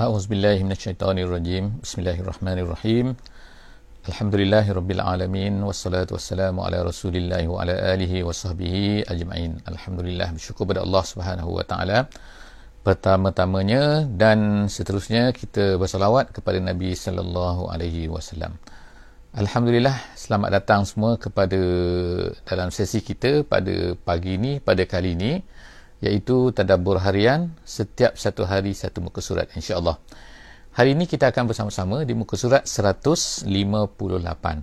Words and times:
A'udzubillahiminasyaitanirrajim. 0.00 1.84
Bismillahirrahmanirrahim. 1.84 3.20
Alhamdulillahirabbilalamin 4.08 5.60
wassalatu 5.60 6.16
wassalamu 6.16 6.64
ala 6.64 6.80
Rasulillah 6.88 7.44
wa 7.44 7.60
ala 7.60 7.76
alihi 7.92 8.24
wa 8.24 8.32
sahbihi 8.32 9.04
ajma'in. 9.04 9.60
Alhamdulillah 9.68 10.32
bersyukur 10.32 10.64
kepada 10.64 10.88
Allah 10.88 11.04
Subhanahu 11.04 11.52
wa 11.52 11.64
taala. 11.68 12.08
Pertama-tamanya 12.80 14.08
dan 14.08 14.72
seterusnya 14.72 15.36
kita 15.36 15.76
bersalawat 15.76 16.32
kepada 16.32 16.56
Nabi 16.64 16.96
sallallahu 16.96 17.68
alaihi 17.68 18.08
wasallam. 18.08 18.56
Alhamdulillah 19.36 20.00
selamat 20.16 20.64
datang 20.64 20.88
semua 20.88 21.20
kepada 21.20 21.60
dalam 22.48 22.72
sesi 22.72 23.04
kita 23.04 23.44
pada 23.44 23.92
pagi 24.00 24.40
ini 24.40 24.64
pada 24.64 24.80
kali 24.88 25.12
ini 25.12 25.44
iaitu 26.00 26.50
tadabbur 26.56 27.00
harian 27.00 27.52
setiap 27.64 28.16
satu 28.16 28.48
hari 28.48 28.72
satu 28.72 29.04
muka 29.04 29.20
surat 29.20 29.48
insya-Allah. 29.52 30.00
Hari 30.70 30.94
ini 30.94 31.04
kita 31.04 31.34
akan 31.34 31.50
bersama-sama 31.50 32.06
di 32.06 32.14
muka 32.14 32.38
surat 32.38 32.62
158 32.62 33.44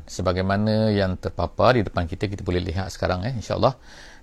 sebagaimana 0.07 0.89
yang 0.89 1.19
terpapar 1.19 1.77
di 1.77 1.83
depan 1.83 2.07
kita 2.07 2.31
kita 2.31 2.47
boleh 2.47 2.63
lihat 2.63 2.87
sekarang 2.89 3.27
eh 3.27 3.35
insya-Allah 3.35 3.75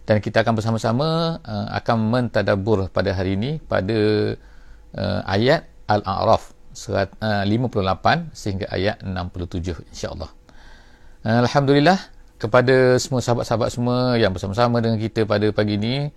dan 0.08 0.20
kita 0.24 0.40
akan 0.44 0.56
bersama-sama 0.56 1.38
uh, 1.44 1.68
akan 1.76 1.96
mentadabbur 2.08 2.88
pada 2.88 3.12
hari 3.12 3.36
ini 3.36 3.60
pada 3.60 4.32
uh, 4.96 5.20
ayat 5.28 5.68
Al-A'raf 5.84 6.56
surat 6.72 7.12
uh, 7.20 7.44
58 7.46 8.32
sehingga 8.32 8.66
ayat 8.72 9.04
67 9.04 9.92
insya-Allah. 9.92 10.30
Uh, 11.20 11.44
Alhamdulillah 11.44 12.00
kepada 12.40 12.96
semua 12.96 13.20
sahabat-sahabat 13.20 13.68
semua 13.70 14.16
yang 14.16 14.32
bersama-sama 14.32 14.80
dengan 14.80 14.96
kita 14.96 15.28
pada 15.28 15.52
pagi 15.52 15.76
ini 15.76 16.08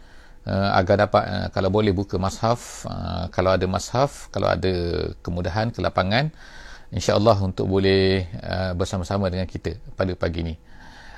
uh, 0.48 0.70
agar 0.80 1.06
dapat 1.06 1.24
uh, 1.28 1.48
kalau 1.52 1.70
boleh 1.70 1.92
buka 1.92 2.16
mashaf 2.16 2.88
uh, 2.88 3.28
kalau 3.30 3.52
ada 3.52 3.68
mashaf 3.68 4.32
kalau 4.32 4.48
ada 4.48 4.72
kemudahan 5.20 5.70
kelapangan 5.76 6.32
insyaallah 6.96 7.36
untuk 7.44 7.68
boleh 7.68 8.24
uh, 8.40 8.72
bersama-sama 8.74 9.28
dengan 9.28 9.44
kita 9.44 9.76
pada 10.00 10.16
pagi 10.16 10.40
ini. 10.48 10.56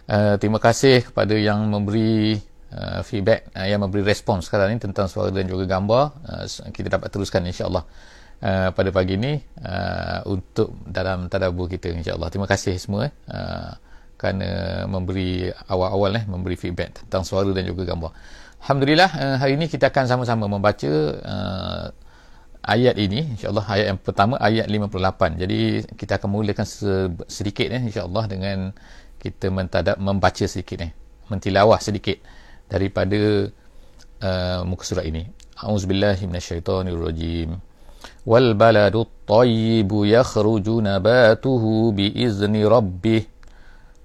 Uh, 0.10 0.42
terima 0.42 0.58
kasih 0.58 1.06
kepada 1.06 1.38
yang 1.38 1.70
memberi 1.70 2.42
uh, 2.74 3.06
feedback 3.06 3.54
uh, 3.54 3.70
yang 3.70 3.86
memberi 3.86 4.02
respons 4.02 4.50
sekarang 4.50 4.74
ini 4.74 4.82
tentang 4.82 5.06
suara 5.06 5.30
dan 5.30 5.46
juga 5.46 5.70
gambar. 5.70 6.04
Uh, 6.26 6.46
kita 6.74 6.98
dapat 6.98 7.10
teruskan 7.14 7.46
insyaallah 7.46 7.86
Uh, 8.40 8.72
pada 8.72 8.88
pagi 8.88 9.20
ini 9.20 9.36
uh, 9.68 10.24
untuk 10.32 10.72
dalam 10.88 11.28
tadabbur 11.28 11.68
kita 11.68 11.92
insyaallah. 11.92 12.32
Terima 12.32 12.48
kasih 12.48 12.80
semua 12.80 13.12
uh, 13.28 13.72
kerana 14.16 14.84
memberi 14.88 15.52
awal-awal 15.68 16.20
eh 16.20 16.24
memberi 16.24 16.56
feedback 16.56 17.04
tentang 17.04 17.28
suara 17.28 17.52
dan 17.52 17.68
juga 17.68 17.84
gambar 17.84 18.12
Alhamdulillah 18.60 19.10
uh, 19.16 19.36
hari 19.40 19.56
ini 19.56 19.72
kita 19.72 19.88
akan 19.88 20.06
sama-sama 20.06 20.52
membaca 20.52 20.92
uh, 21.24 21.88
ayat 22.60 23.00
ini 23.00 23.40
insyaallah 23.40 23.64
ayat 23.64 23.86
yang 23.96 24.00
pertama 24.04 24.36
ayat 24.36 24.68
58. 24.68 25.40
Jadi 25.42 25.60
kita 25.96 26.20
akan 26.20 26.30
mulakan 26.30 26.68
sedikit 27.32 27.68
eh 27.72 27.80
insyaallah 27.80 28.26
dengan 28.28 28.76
kita 29.16 29.48
mentadab 29.48 29.96
membaca 29.98 30.44
sedikit 30.44 30.84
eh 30.84 30.92
mentilawah 31.32 31.80
sedikit 31.80 32.20
daripada 32.68 33.48
uh, 34.22 34.62
muka 34.68 34.84
surat 34.84 35.08
ini. 35.08 35.24
Auzubillahi 35.60 36.28
minasyaitonirrajim. 36.28 37.56
Wal 38.28 38.56
baladut 38.60 39.08
tayyibu 39.28 40.04
yakhruju 40.04 40.84
nabatuhu 40.84 41.96
bi 41.96 42.12
izni 42.12 42.64
rabbih 42.64 43.24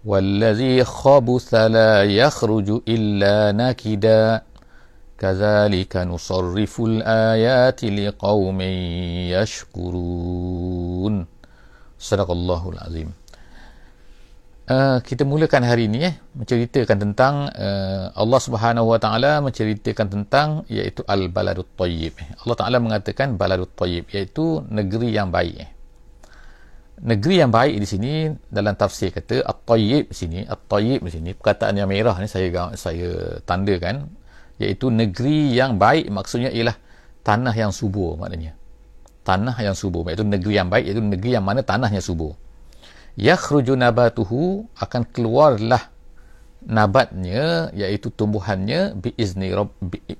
والذي 0.05 0.83
خبث 0.83 1.53
لا 1.55 2.03
يخرج 2.03 2.81
إلا 2.87 3.51
نكدا 3.51 4.41
كذلك 5.19 5.93
نصرف 5.97 6.73
الآيات 6.81 7.83
لقوم 7.83 8.59
يشكرون 9.35 11.13
صدق 11.99 12.29
الله 12.31 12.63
العظيم 12.69 13.11
Uh, 14.69 15.01
kita 15.01 15.25
mulakan 15.25 15.65
hari 15.65 15.89
ini 15.89 16.13
eh 16.13 16.13
menceritakan 16.37 17.01
tentang 17.01 17.49
uh, 17.49 18.13
Allah 18.13 18.37
Subhanahu 18.37 18.93
Wa 18.93 19.01
Taala 19.01 19.41
menceritakan 19.41 20.07
tentang 20.13 20.61
iaitu 20.69 21.01
al 21.09 21.25
baladut 21.25 21.65
tayyib. 21.73 22.13
Allah 22.45 22.53
Taala 22.53 22.77
mengatakan 22.77 23.33
baladut 23.33 23.73
tayyib 23.73 24.05
iaitu 24.13 24.61
negeri 24.69 25.09
yang 25.09 25.33
baik. 25.33 25.55
Eh 25.57 25.69
negeri 27.04 27.44
yang 27.44 27.52
baik 27.52 27.76
di 27.76 27.86
sini 27.86 28.12
dalam 28.48 28.72
tafsir 28.74 29.12
kata 29.12 29.44
at-tayyib 29.44 30.08
sini 30.08 30.48
at-tayyib 30.48 31.04
di 31.04 31.12
sini 31.12 31.30
perkataan 31.36 31.76
yang 31.76 31.88
merah 31.88 32.16
ni 32.16 32.24
saya 32.24 32.72
saya 32.80 33.38
tandakan 33.44 34.08
iaitu 34.56 34.88
negeri 34.88 35.52
yang 35.52 35.76
baik 35.76 36.08
maksudnya 36.08 36.48
ialah 36.48 36.74
tanah 37.20 37.52
yang 37.52 37.72
subur 37.76 38.16
maknanya. 38.16 38.56
Tanah 39.24 39.56
yang 39.60 39.76
subur 39.76 40.08
iaitu 40.08 40.24
negeri 40.24 40.52
yang 40.56 40.68
baik 40.72 40.84
iaitu 40.88 41.04
negeri 41.04 41.30
yang 41.36 41.44
mana 41.44 41.60
tanahnya 41.60 42.00
subur. 42.00 42.36
Yakhruju 43.20 43.76
nabatuhu 43.76 44.68
akan 44.80 45.02
keluarlah 45.12 45.92
nabatnya 46.64 47.68
iaitu 47.76 48.08
tumbuhannya 48.08 48.96
bi 48.96 49.12
izni 49.20 49.52
rabb 49.52 49.70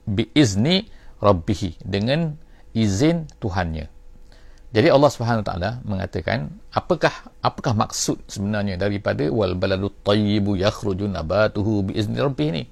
bi 0.04 0.24
izni 0.36 0.92
rabbih 1.18 1.80
dengan 1.80 2.36
izin 2.76 3.24
Tuhannya 3.40 3.93
jadi 4.74 4.90
Allah 4.90 5.06
Subhanahu 5.06 5.46
taala 5.46 5.78
mengatakan 5.86 6.50
apakah 6.74 7.14
apakah 7.38 7.78
maksud 7.78 8.18
sebenarnya 8.26 8.74
daripada 8.74 9.22
wal 9.30 9.54
baladut 9.54 9.94
tayyibu 10.02 10.58
yakhruju 10.58 11.06
nabatuhu 11.06 11.86
bi 11.86 11.92
izni 11.94 12.18
rabbih 12.18 12.50
ni? 12.50 12.66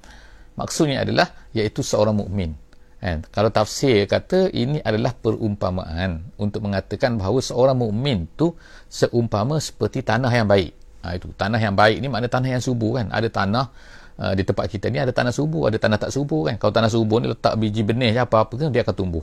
Maksudnya 0.58 1.06
adalah 1.06 1.30
iaitu 1.54 1.86
seorang 1.86 2.18
mukmin. 2.18 2.58
Kan? 2.98 3.22
Kalau 3.30 3.54
tafsir 3.54 4.10
kata 4.10 4.50
ini 4.50 4.82
adalah 4.82 5.14
perumpamaan 5.14 6.34
untuk 6.42 6.66
mengatakan 6.66 7.22
bahawa 7.22 7.38
seorang 7.38 7.78
mukmin 7.78 8.26
tu 8.34 8.50
seumpama 8.90 9.62
seperti 9.62 10.02
tanah 10.02 10.30
yang 10.34 10.50
baik. 10.50 10.74
Ha, 11.06 11.14
itu 11.14 11.30
tanah 11.38 11.62
yang 11.62 11.78
baik 11.78 12.02
ni 12.02 12.10
makna 12.10 12.26
tanah 12.26 12.58
yang 12.58 12.62
subur 12.62 12.98
kan. 12.98 13.14
Ada 13.14 13.30
tanah 13.30 13.64
uh, 14.18 14.34
di 14.34 14.42
tempat 14.42 14.66
kita 14.66 14.90
ni 14.90 14.98
ada 14.98 15.14
tanah 15.14 15.30
subur, 15.30 15.70
ada 15.70 15.78
tanah 15.78 16.02
tak 16.02 16.10
subur 16.10 16.50
kan. 16.50 16.58
Kalau 16.58 16.74
tanah 16.74 16.90
subur 16.90 17.22
ni 17.22 17.30
letak 17.30 17.54
biji 17.62 17.86
benih 17.86 18.10
apa-apa 18.18 18.58
kan 18.58 18.74
dia 18.74 18.82
akan 18.82 18.94
tumbuh 18.98 19.22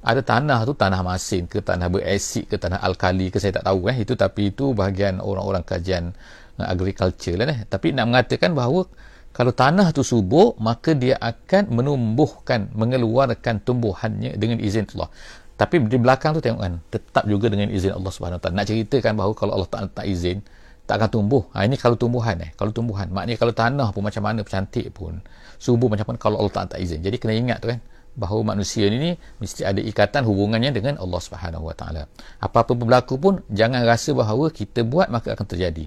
ada 0.00 0.24
tanah 0.24 0.64
tu 0.64 0.72
tanah 0.72 1.04
masin 1.04 1.44
ke 1.44 1.60
tanah 1.60 1.92
berasid 1.92 2.48
ke 2.48 2.56
tanah 2.56 2.80
alkali 2.80 3.28
ke 3.28 3.36
saya 3.36 3.60
tak 3.60 3.68
tahu 3.68 3.92
eh. 3.92 4.00
Itu 4.00 4.16
tapi 4.16 4.48
itu 4.48 4.72
bahagian 4.72 5.20
orang-orang 5.20 5.60
kajian 5.60 6.16
uh, 6.56 6.66
agriculture 6.72 7.36
lah 7.36 7.52
eh. 7.52 7.60
Tapi 7.68 7.92
nak 7.92 8.08
mengatakan 8.08 8.56
bahawa 8.56 8.88
kalau 9.36 9.52
tanah 9.52 9.92
tu 9.92 10.00
subur 10.00 10.56
maka 10.56 10.96
dia 10.96 11.20
akan 11.20 11.68
menumbuhkan 11.68 12.72
mengeluarkan 12.72 13.60
tumbuhannya 13.60 14.40
dengan 14.40 14.56
izin 14.64 14.88
Allah. 14.96 15.12
Tapi 15.60 15.76
di 15.84 16.00
belakang 16.00 16.32
tu 16.32 16.40
tengok 16.40 16.60
kan 16.64 16.80
tetap 16.88 17.24
juga 17.28 17.52
dengan 17.52 17.68
izin 17.68 17.92
Allah 17.92 18.40
taala. 18.40 18.56
Nak 18.56 18.64
ceritakan 18.72 19.12
bahawa 19.20 19.32
kalau 19.36 19.52
Allah 19.60 19.68
tak 19.68 20.00
tak 20.00 20.08
izin 20.08 20.40
tak 20.88 20.96
akan 20.96 21.10
tumbuh. 21.12 21.44
Ha, 21.52 21.68
ini 21.68 21.76
kalau 21.76 22.00
tumbuhan 22.00 22.40
eh. 22.40 22.50
Kalau 22.56 22.72
tumbuhan. 22.72 23.12
Maknanya 23.12 23.36
kalau 23.36 23.52
tanah 23.52 23.88
pun 23.92 24.00
macam 24.00 24.24
mana 24.24 24.40
cantik 24.48 24.96
pun 24.96 25.20
subur 25.60 25.92
macam 25.92 26.08
mana 26.08 26.16
kalau 26.16 26.40
Allah 26.40 26.56
tak 26.56 26.72
tak 26.72 26.80
izin. 26.80 27.04
Jadi 27.04 27.20
kena 27.20 27.36
ingat 27.36 27.60
tu 27.60 27.68
kan 27.68 27.78
bahawa 28.18 28.54
manusia 28.54 28.90
ini 28.90 29.14
mesti 29.38 29.62
ada 29.62 29.78
ikatan 29.78 30.26
hubungannya 30.26 30.74
dengan 30.74 30.98
Allah 30.98 31.20
Subhanahu 31.22 31.70
Wa 31.70 31.74
Taala. 31.78 32.02
Apa-apa 32.42 32.74
berlaku 32.74 33.16
pun 33.16 33.34
jangan 33.50 33.86
rasa 33.86 34.12
bahawa 34.12 34.50
kita 34.50 34.82
buat 34.82 35.08
maka 35.08 35.34
akan 35.34 35.46
terjadi. 35.46 35.86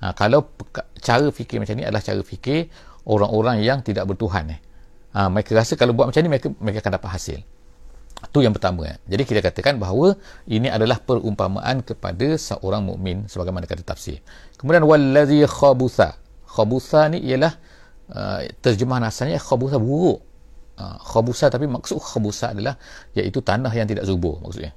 Ha, 0.00 0.12
kalau 0.16 0.48
cara 1.00 1.28
fikir 1.28 1.60
macam 1.60 1.76
ni 1.78 1.84
adalah 1.84 2.04
cara 2.04 2.20
fikir 2.20 2.68
orang-orang 3.08 3.64
yang 3.64 3.80
tidak 3.84 4.08
bertuhan 4.08 4.56
eh. 4.56 4.60
Ha, 5.14 5.30
mereka 5.30 5.54
rasa 5.54 5.78
kalau 5.78 5.94
buat 5.94 6.10
macam 6.10 6.20
ni 6.24 6.30
mereka 6.32 6.48
mereka 6.58 6.84
akan 6.84 6.92
dapat 6.98 7.10
hasil. 7.14 7.38
Itu 8.24 8.40
yang 8.40 8.56
pertama. 8.56 8.88
Eh. 8.88 8.96
Jadi 9.04 9.22
kita 9.28 9.40
katakan 9.44 9.76
bahawa 9.76 10.16
ini 10.48 10.72
adalah 10.72 10.96
perumpamaan 10.98 11.84
kepada 11.84 12.40
seorang 12.40 12.82
mukmin 12.82 13.28
sebagaimana 13.28 13.68
kata 13.68 13.84
tafsir. 13.84 14.24
Kemudian 14.56 14.82
wallazi 14.88 15.44
khabutha. 15.44 16.16
Khabutha 16.48 17.12
ni 17.12 17.20
ialah 17.20 17.52
uh, 18.10 18.40
terjemahan 18.64 19.04
asalnya 19.06 19.36
khabutha 19.36 19.76
buruk 19.76 20.24
uh, 20.78 20.96
khabusa 21.00 21.50
tapi 21.50 21.66
maksud 21.70 21.98
khabusa 21.98 22.54
adalah 22.54 22.74
iaitu 23.14 23.40
tanah 23.40 23.70
yang 23.70 23.86
tidak 23.86 24.04
subur 24.06 24.40
maksudnya. 24.42 24.72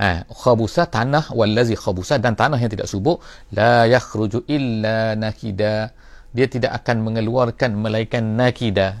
Ha 0.00 0.24
khabusa 0.24 0.88
tanah 0.88 1.34
wallazi 1.36 1.76
khabusa 1.76 2.16
dan 2.18 2.32
tanah 2.34 2.56
yang 2.56 2.72
tidak 2.72 2.88
subur 2.88 3.20
la 3.54 3.86
yakhruju 3.86 4.48
illa 4.48 5.14
nakida. 5.18 5.92
Dia 6.32 6.48
tidak 6.48 6.72
akan 6.80 7.04
mengeluarkan 7.04 7.76
melainkan 7.76 8.24
nakida. 8.40 8.96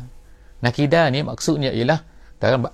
Nakida 0.60 1.08
ni 1.08 1.24
maksudnya 1.24 1.72
ialah 1.72 2.04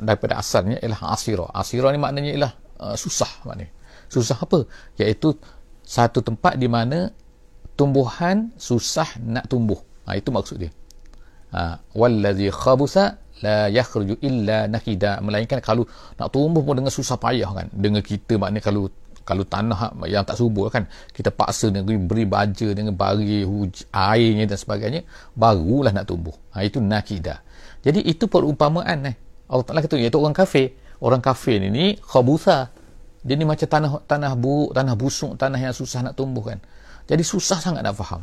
daripada 0.02 0.42
asalnya 0.42 0.82
ialah 0.82 1.14
asira. 1.14 1.46
Asira 1.54 1.94
ni 1.94 1.98
maknanya 2.00 2.30
ialah 2.34 2.52
uh, 2.82 2.96
susah 2.98 3.46
maknanya. 3.46 3.70
Susah 4.10 4.40
apa? 4.40 4.66
Iaitu 4.98 5.36
satu 5.86 6.24
tempat 6.24 6.58
di 6.58 6.66
mana 6.66 7.14
tumbuhan 7.78 8.50
susah 8.58 9.20
nak 9.22 9.46
tumbuh. 9.46 9.78
Ha, 10.08 10.16
itu 10.16 10.32
maksud 10.32 10.56
dia 10.58 10.72
ha, 11.54 11.78
wallazi 11.94 12.48
khabusa 12.52 13.16
la 13.44 13.70
yakhruju 13.70 14.18
illa 14.24 14.66
nakida 14.66 15.22
melainkan 15.22 15.62
kalau 15.62 15.86
nak 16.18 16.34
tumbuh 16.34 16.62
pun 16.66 16.74
dengan 16.78 16.90
susah 16.90 17.16
payah 17.20 17.50
kan. 17.54 17.66
Dengan 17.70 18.02
kita 18.02 18.40
maknanya 18.40 18.64
kalau 18.64 18.90
kalau 19.22 19.44
tanah 19.44 19.92
yang 20.08 20.24
tak 20.24 20.40
subur 20.40 20.72
kan 20.72 20.88
kita 21.12 21.28
paksa 21.28 21.68
dengan 21.68 21.84
beri 22.08 22.24
baja 22.24 22.72
dengan 22.72 22.96
bagi 22.96 23.44
airnya 23.92 24.44
dan 24.48 24.56
sebagainya 24.56 25.00
barulah 25.36 25.92
nak 25.92 26.08
tumbuh. 26.08 26.34
Ha, 26.56 26.64
itu 26.64 26.80
nakida 26.80 27.44
jadi 27.84 28.02
itu 28.02 28.26
perumpamaan 28.26 29.06
eh. 29.06 29.16
Allah 29.48 29.64
Ta'ala 29.64 29.80
kata 29.80 29.96
iaitu 29.96 30.18
orang 30.20 30.36
kafir. 30.36 30.76
Orang 30.98 31.22
kafir 31.22 31.62
ini 31.62 31.96
khabusa. 32.02 32.74
Dia 33.22 33.34
ni 33.34 33.44
macam 33.44 33.66
tanah 33.66 33.90
tanah 34.06 34.32
buruk 34.38 34.70
tanah 34.72 34.94
busuk 34.94 35.32
tanah 35.34 35.58
yang 35.58 35.74
susah 35.74 36.06
nak 36.06 36.14
tumbuhkan 36.14 36.62
jadi 37.08 37.24
susah 37.24 37.58
sangat 37.58 37.82
nak 37.82 37.96
faham 37.98 38.22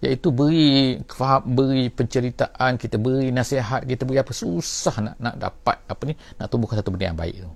iaitu 0.00 0.32
beri 0.32 0.96
faham, 1.04 1.44
beri 1.44 1.92
penceritaan 1.92 2.80
kita 2.80 2.96
beri 2.96 3.28
nasihat 3.28 3.84
kita 3.84 4.08
beri 4.08 4.24
apa 4.24 4.32
susah 4.32 4.96
nak 5.04 5.16
nak 5.20 5.34
dapat 5.36 5.76
apa 5.84 6.02
ni 6.08 6.16
nak 6.40 6.48
tumbuhkan 6.48 6.80
satu 6.80 6.90
benda 6.92 7.12
yang 7.12 7.20
baik 7.20 7.36
tu. 7.44 7.50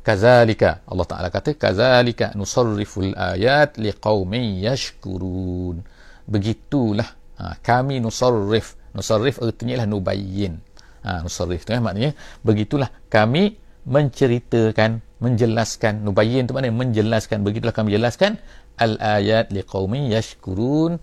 Kazalika 0.00 0.80
Allah 0.88 1.04
Taala 1.04 1.28
kata 1.28 1.58
kazalika 1.58 2.32
nusarriful 2.32 3.12
ayat 3.12 3.76
liqaumin 3.76 4.62
yashkurun. 4.64 5.84
Begitulah 6.24 7.10
ha, 7.36 7.58
kami 7.60 7.98
nusarrif. 8.00 8.78
Nusarrif 8.96 9.42
artinya 9.42 9.84
lah 9.84 9.86
nubayyin 9.90 10.62
ha, 11.04 11.20
nusarrif 11.20 11.66
tu 11.66 11.74
eh, 11.74 11.82
maknanya 11.82 12.16
begitulah 12.46 12.88
kami 13.12 13.58
menceritakan 13.84 15.02
menjelaskan. 15.20 16.06
Nubayyin 16.06 16.48
tu 16.48 16.56
maknanya 16.56 16.80
menjelaskan. 16.80 17.44
Begitulah 17.44 17.74
kami 17.76 17.92
jelaskan 17.92 18.40
al 18.80 18.96
ayat 18.96 19.52
liqaumin 19.52 20.08
yashkurun 20.08 20.96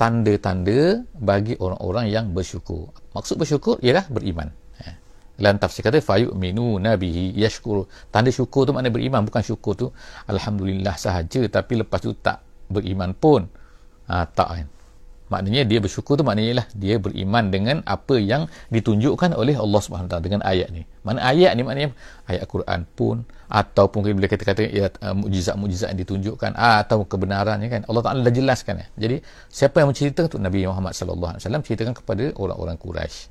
tanda-tanda 0.00 1.04
bagi 1.12 1.60
orang-orang 1.60 2.08
yang 2.08 2.26
bersyukur. 2.32 2.88
Maksud 3.12 3.36
bersyukur 3.36 3.76
ialah 3.84 4.08
beriman. 4.08 4.48
Ha. 4.80 4.96
Dalam 5.36 5.60
tafsir 5.60 5.84
kata 5.84 6.00
fayu'minu 6.00 6.80
nabihi 6.80 7.36
yashkur. 7.36 7.84
Tanda 8.08 8.32
syukur 8.32 8.64
tu 8.64 8.72
maknanya 8.72 8.96
beriman 8.96 9.20
bukan 9.28 9.44
syukur 9.44 9.76
tu 9.76 9.92
alhamdulillah 10.24 10.96
sahaja 10.96 11.44
tapi 11.52 11.84
lepas 11.84 12.00
tu 12.00 12.16
tak 12.16 12.40
beriman 12.72 13.12
pun. 13.12 13.44
Ha, 14.08 14.24
tak 14.24 14.48
kan 14.48 14.66
maknanya 15.30 15.62
dia 15.62 15.78
bersyukur 15.78 16.18
tu 16.18 16.26
maknanya 16.26 16.60
lah 16.60 16.66
dia 16.74 16.98
beriman 16.98 17.48
dengan 17.54 17.76
apa 17.86 18.18
yang 18.18 18.50
ditunjukkan 18.74 19.32
oleh 19.38 19.54
Allah 19.54 19.80
Subhanahu 19.80 20.10
taala 20.10 20.26
dengan 20.26 20.42
ayat 20.42 20.68
ni. 20.74 20.82
Mana 21.06 21.22
ayat 21.22 21.54
ni 21.54 21.62
maknanya? 21.62 21.94
Ayat 22.26 22.44
Quran 22.50 22.82
pun 22.98 23.22
ataupun 23.46 24.10
bila 24.10 24.26
kita 24.26 24.42
kata 24.42 24.62
ya, 24.66 24.90
uh, 24.90 25.14
mukjizat-mukjizat 25.14 25.94
yang 25.94 26.00
ditunjukkan 26.02 26.50
atau 26.58 27.06
kebenarannya 27.06 27.70
kan. 27.70 27.82
Allah 27.86 28.02
Taala 28.02 28.26
dah 28.26 28.34
jelaskan 28.34 28.82
ya. 28.82 28.86
jadi 28.94 29.16
siapa 29.50 29.80
yang 29.80 29.94
menceritakan 29.94 30.28
tu 30.30 30.38
Nabi 30.38 30.66
Muhammad 30.66 30.92
sallallahu 30.94 31.34
alaihi 31.34 31.42
wasallam 31.46 31.62
ceritakan 31.62 31.94
kepada 31.94 32.24
orang-orang 32.38 32.76
Quraisy. 32.78 33.30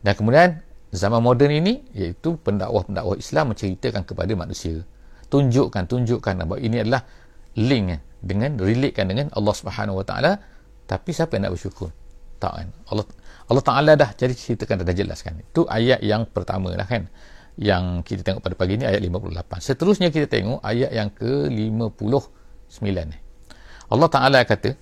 Dan 0.00 0.12
kemudian 0.16 0.48
zaman 0.90 1.20
moden 1.20 1.50
ini 1.54 1.84
iaitu 1.94 2.38
pendakwah-pendakwah 2.40 3.18
Islam 3.18 3.54
menceritakan 3.54 4.02
kepada 4.06 4.32
manusia. 4.38 4.82
Tunjukkan 5.30 5.86
tunjukkan 5.86 6.46
bahawa 6.46 6.58
ini 6.58 6.82
adalah 6.82 7.06
link 7.54 8.02
dengan 8.20 8.58
relatekan 8.58 9.06
dengan 9.06 9.26
Allah 9.34 9.54
Subhanahu 9.54 10.02
wa 10.02 10.06
taala 10.06 10.38
tapi 10.90 11.14
siapa 11.14 11.38
yang 11.38 11.46
nak 11.46 11.54
bersyukur? 11.54 11.94
Tak 12.42 12.52
kan? 12.58 12.68
Allah 12.90 13.06
Allah 13.46 13.62
Taala 13.62 13.92
dah 13.94 14.10
jadi 14.18 14.34
ceritakan 14.34 14.82
dah 14.82 14.96
jelaskan. 14.96 15.38
Itu 15.46 15.70
ayat 15.70 16.02
yang 16.02 16.26
pertama 16.26 16.74
lah 16.74 16.82
kan? 16.90 17.06
Yang 17.54 18.02
kita 18.10 18.26
tengok 18.26 18.42
pada 18.42 18.58
pagi 18.58 18.74
ni 18.74 18.88
ayat 18.90 18.98
58 18.98 19.62
seterusnya 19.62 20.08
kita 20.10 20.26
tengok 20.26 20.58
ayat 20.64 20.90
yang 20.90 21.14
ke 21.14 21.46
59 21.46 21.94
Allah 23.90 24.08
Taala 24.10 24.38
kata 24.42 24.74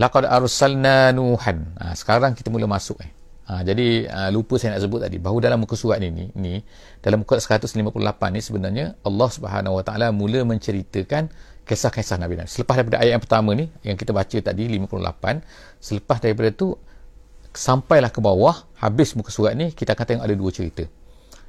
laqad 0.00 0.24
arsalna 0.24 1.12
nuhan. 1.12 1.76
Ha, 1.76 1.92
sekarang 1.96 2.32
kita 2.36 2.48
mula 2.48 2.64
masuk 2.68 3.00
eh. 3.04 3.10
Ha, 3.50 3.66
jadi 3.66 4.06
uh, 4.06 4.30
lupa 4.30 4.62
saya 4.62 4.78
nak 4.78 4.86
sebut 4.86 5.02
tadi. 5.02 5.18
Bahawa 5.18 5.42
dalam 5.42 5.58
muka 5.66 5.74
surat 5.74 5.98
ini 5.98 6.30
ni 6.38 6.62
dalam 7.02 7.26
muka 7.26 7.34
158 7.36 7.74
ni 8.30 8.40
sebenarnya 8.40 8.86
Allah 9.02 9.28
Subhanahu 9.28 9.74
Wa 9.80 9.84
Taala 9.84 10.14
mula 10.14 10.46
menceritakan 10.46 11.32
kisah-kisah 11.70 12.18
Nabi 12.18 12.34
Nabi. 12.34 12.50
Selepas 12.50 12.74
daripada 12.82 12.98
ayat 12.98 13.12
yang 13.14 13.22
pertama 13.22 13.54
ni 13.54 13.70
yang 13.86 13.94
kita 13.94 14.10
baca 14.10 14.38
tadi 14.42 14.66
58, 14.66 15.78
selepas 15.78 16.18
daripada 16.18 16.50
tu 16.50 16.74
sampailah 17.54 18.10
ke 18.10 18.18
bawah 18.18 18.66
habis 18.82 19.14
muka 19.14 19.30
surat 19.30 19.54
ni 19.54 19.70
kita 19.70 19.94
akan 19.94 20.04
tengok 20.06 20.24
ada 20.26 20.34
dua 20.34 20.50
cerita. 20.50 20.82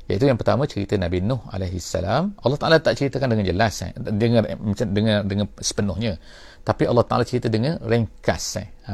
Iaitu 0.09 0.27
yang 0.27 0.35
pertama 0.35 0.67
cerita 0.67 0.97
Nabi 0.97 1.23
Nuh 1.23 1.39
alaihi 1.49 1.77
salam. 1.79 2.35
Allah 2.41 2.57
Taala 2.59 2.77
tak 2.83 2.99
ceritakan 2.99 3.31
dengan 3.31 3.45
jelas 3.47 3.85
eh, 3.85 3.93
dengan 3.95 4.43
macam 4.59 4.87
dengan 4.91 5.17
dengan 5.23 5.45
sepenuhnya. 5.55 6.19
Tapi 6.61 6.83
Allah 6.85 7.05
Taala 7.05 7.23
cerita 7.23 7.47
dengan 7.47 7.79
ringkas 7.79 8.45
eh. 8.59 8.67
Ha, 8.91 8.93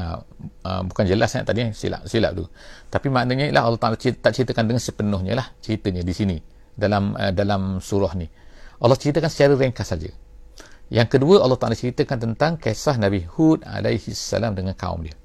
uh, 0.67 0.81
bukan 0.85 1.03
jelas 1.09 1.33
eh, 1.35 1.43
tadi 1.47 1.73
silap 1.73 2.05
silap 2.05 2.37
tu. 2.37 2.45
Tapi 2.91 3.07
maknanya 3.09 3.49
ialah 3.49 3.63
Allah 3.65 3.79
Taala 3.81 3.95
tak 3.97 4.31
ceritakan 4.35 4.67
dengan 4.67 4.83
sepenuhnya 4.83 5.33
lah 5.33 5.47
ceritanya 5.63 6.05
di 6.05 6.13
sini 6.13 6.37
dalam 6.75 7.15
uh, 7.17 7.33
dalam 7.33 7.81
surah 7.81 8.13
ni. 8.13 8.27
Allah 8.77 8.95
ceritakan 8.99 9.31
secara 9.31 9.57
ringkas 9.57 9.89
saja. 9.89 10.11
Yang 10.87 11.19
kedua 11.19 11.43
Allah 11.43 11.59
Taala 11.59 11.75
ceritakan 11.75 12.31
tentang 12.31 12.55
kisah 12.55 12.95
Nabi 12.95 13.27
Hud 13.27 13.67
alaihi 13.67 14.15
salam 14.15 14.55
dengan 14.55 14.71
kaum 14.71 15.03
dia. 15.03 15.15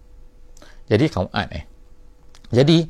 Jadi 0.91 1.07
kaum 1.07 1.31
Ad 1.31 1.51
eh. 1.55 1.65
Jadi 2.51 2.83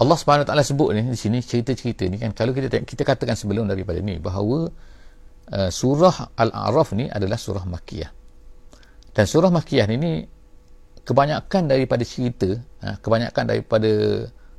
Allah 0.00 0.16
Subhanahu 0.16 0.48
Taala 0.48 0.64
sebut 0.64 0.96
ni 0.96 1.04
di 1.04 1.18
sini 1.18 1.44
cerita-cerita 1.44 2.08
ni 2.08 2.16
kan 2.16 2.32
kalau 2.32 2.56
kita 2.56 2.80
kita 2.80 3.02
katakan 3.04 3.36
sebelum 3.36 3.68
daripada 3.68 4.00
ni 4.00 4.16
bahawa 4.16 4.72
uh, 5.52 5.70
surah 5.70 6.32
Al-A'raf 6.32 6.96
ni 6.96 7.12
adalah 7.12 7.36
surah 7.36 7.68
Makkiyah. 7.68 8.10
Dan 9.12 9.24
surah 9.26 9.50
Makkiyah 9.52 9.86
ni, 9.92 9.96
ni 10.00 10.12
kebanyakan 11.04 11.68
daripada 11.68 12.08
cerita, 12.08 12.56
uh, 12.56 12.96
kebanyakan 13.04 13.44
daripada 13.52 13.90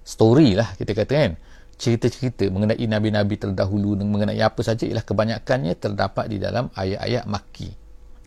story 0.06 0.58
lah 0.58 0.70
kita 0.78 0.92
kata 0.94 1.14
kan 1.14 1.34
cerita-cerita 1.80 2.52
mengenai 2.52 2.84
nabi-nabi 2.84 3.40
terdahulu 3.40 3.96
dan 3.96 4.12
mengenai 4.12 4.44
apa 4.44 4.60
saja 4.60 4.84
ialah 4.84 5.08
kebanyakannya 5.08 5.80
terdapat 5.80 6.28
di 6.28 6.38
dalam 6.38 6.68
ayat-ayat 6.76 7.24
maki 7.24 7.72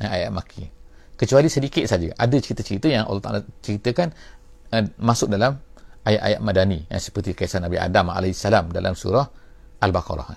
eh, 0.01 0.09
ayat 0.09 0.33
maki 0.33 0.83
kecuali 1.23 1.47
sedikit 1.47 1.87
saja. 1.87 2.11
Ada 2.17 2.37
cerita-cerita 2.43 2.91
yang 2.91 3.07
Allah 3.07 3.23
Taala 3.23 3.41
ceritakan 3.63 4.09
uh, 4.75 4.85
masuk 4.99 5.31
dalam 5.31 5.55
ayat-ayat 6.03 6.41
madani 6.43 6.83
yang 6.91 6.99
seperti 6.99 7.37
kisah 7.37 7.63
Nabi 7.63 7.79
Adam 7.79 8.11
alaihissalam 8.11 8.75
dalam 8.75 8.99
surah 8.99 9.23
Al-Baqarah. 9.79 10.35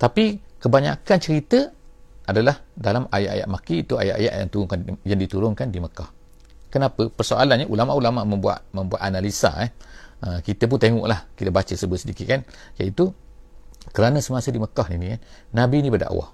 Tapi 0.00 0.40
kebanyakan 0.56 1.18
cerita 1.20 1.68
adalah 2.24 2.56
dalam 2.72 3.10
ayat-ayat 3.10 3.44
maki 3.50 3.84
itu 3.84 3.98
ayat-ayat 3.98 4.32
yang 4.32 4.48
diturunkan 4.48 4.78
yang 5.04 5.20
diturunkan 5.20 5.66
di 5.68 5.78
Mekah. 5.82 6.10
Kenapa? 6.72 7.12
Persoalannya 7.12 7.68
ulama-ulama 7.68 8.24
membuat 8.24 8.64
membuat 8.72 9.04
analisa 9.04 9.52
eh 9.60 9.70
Ha, 10.22 10.38
kita 10.38 10.70
pun 10.70 10.78
tengoklah 10.78 11.26
kita 11.34 11.50
baca 11.50 11.74
sebut 11.74 11.98
sedikit 11.98 12.26
kan. 12.30 12.40
Iaitu 12.78 13.10
kerana 13.90 14.22
semasa 14.22 14.54
di 14.54 14.62
Mekah 14.62 14.86
ni 14.94 15.18
kan 15.18 15.20
Nabi 15.54 15.82
ni 15.82 15.90
berdakwah. 15.90 16.30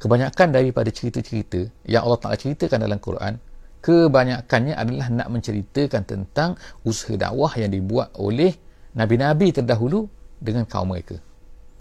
Kebanyakan 0.00 0.48
daripada 0.50 0.88
cerita-cerita 0.90 1.70
yang 1.86 2.08
Allah 2.08 2.18
Ta'ala 2.18 2.36
ceritakan 2.40 2.82
dalam 2.82 2.98
Quran 2.98 3.36
kebanyakannya 3.80 4.76
adalah 4.76 5.08
nak 5.08 5.28
menceritakan 5.32 6.04
tentang 6.04 6.56
usaha 6.84 7.16
dakwah 7.16 7.52
yang 7.56 7.72
dibuat 7.72 8.12
oleh 8.20 8.52
Nabi-Nabi 8.92 9.56
terdahulu 9.56 10.04
dengan 10.36 10.68
kaum 10.68 10.92
mereka. 10.92 11.16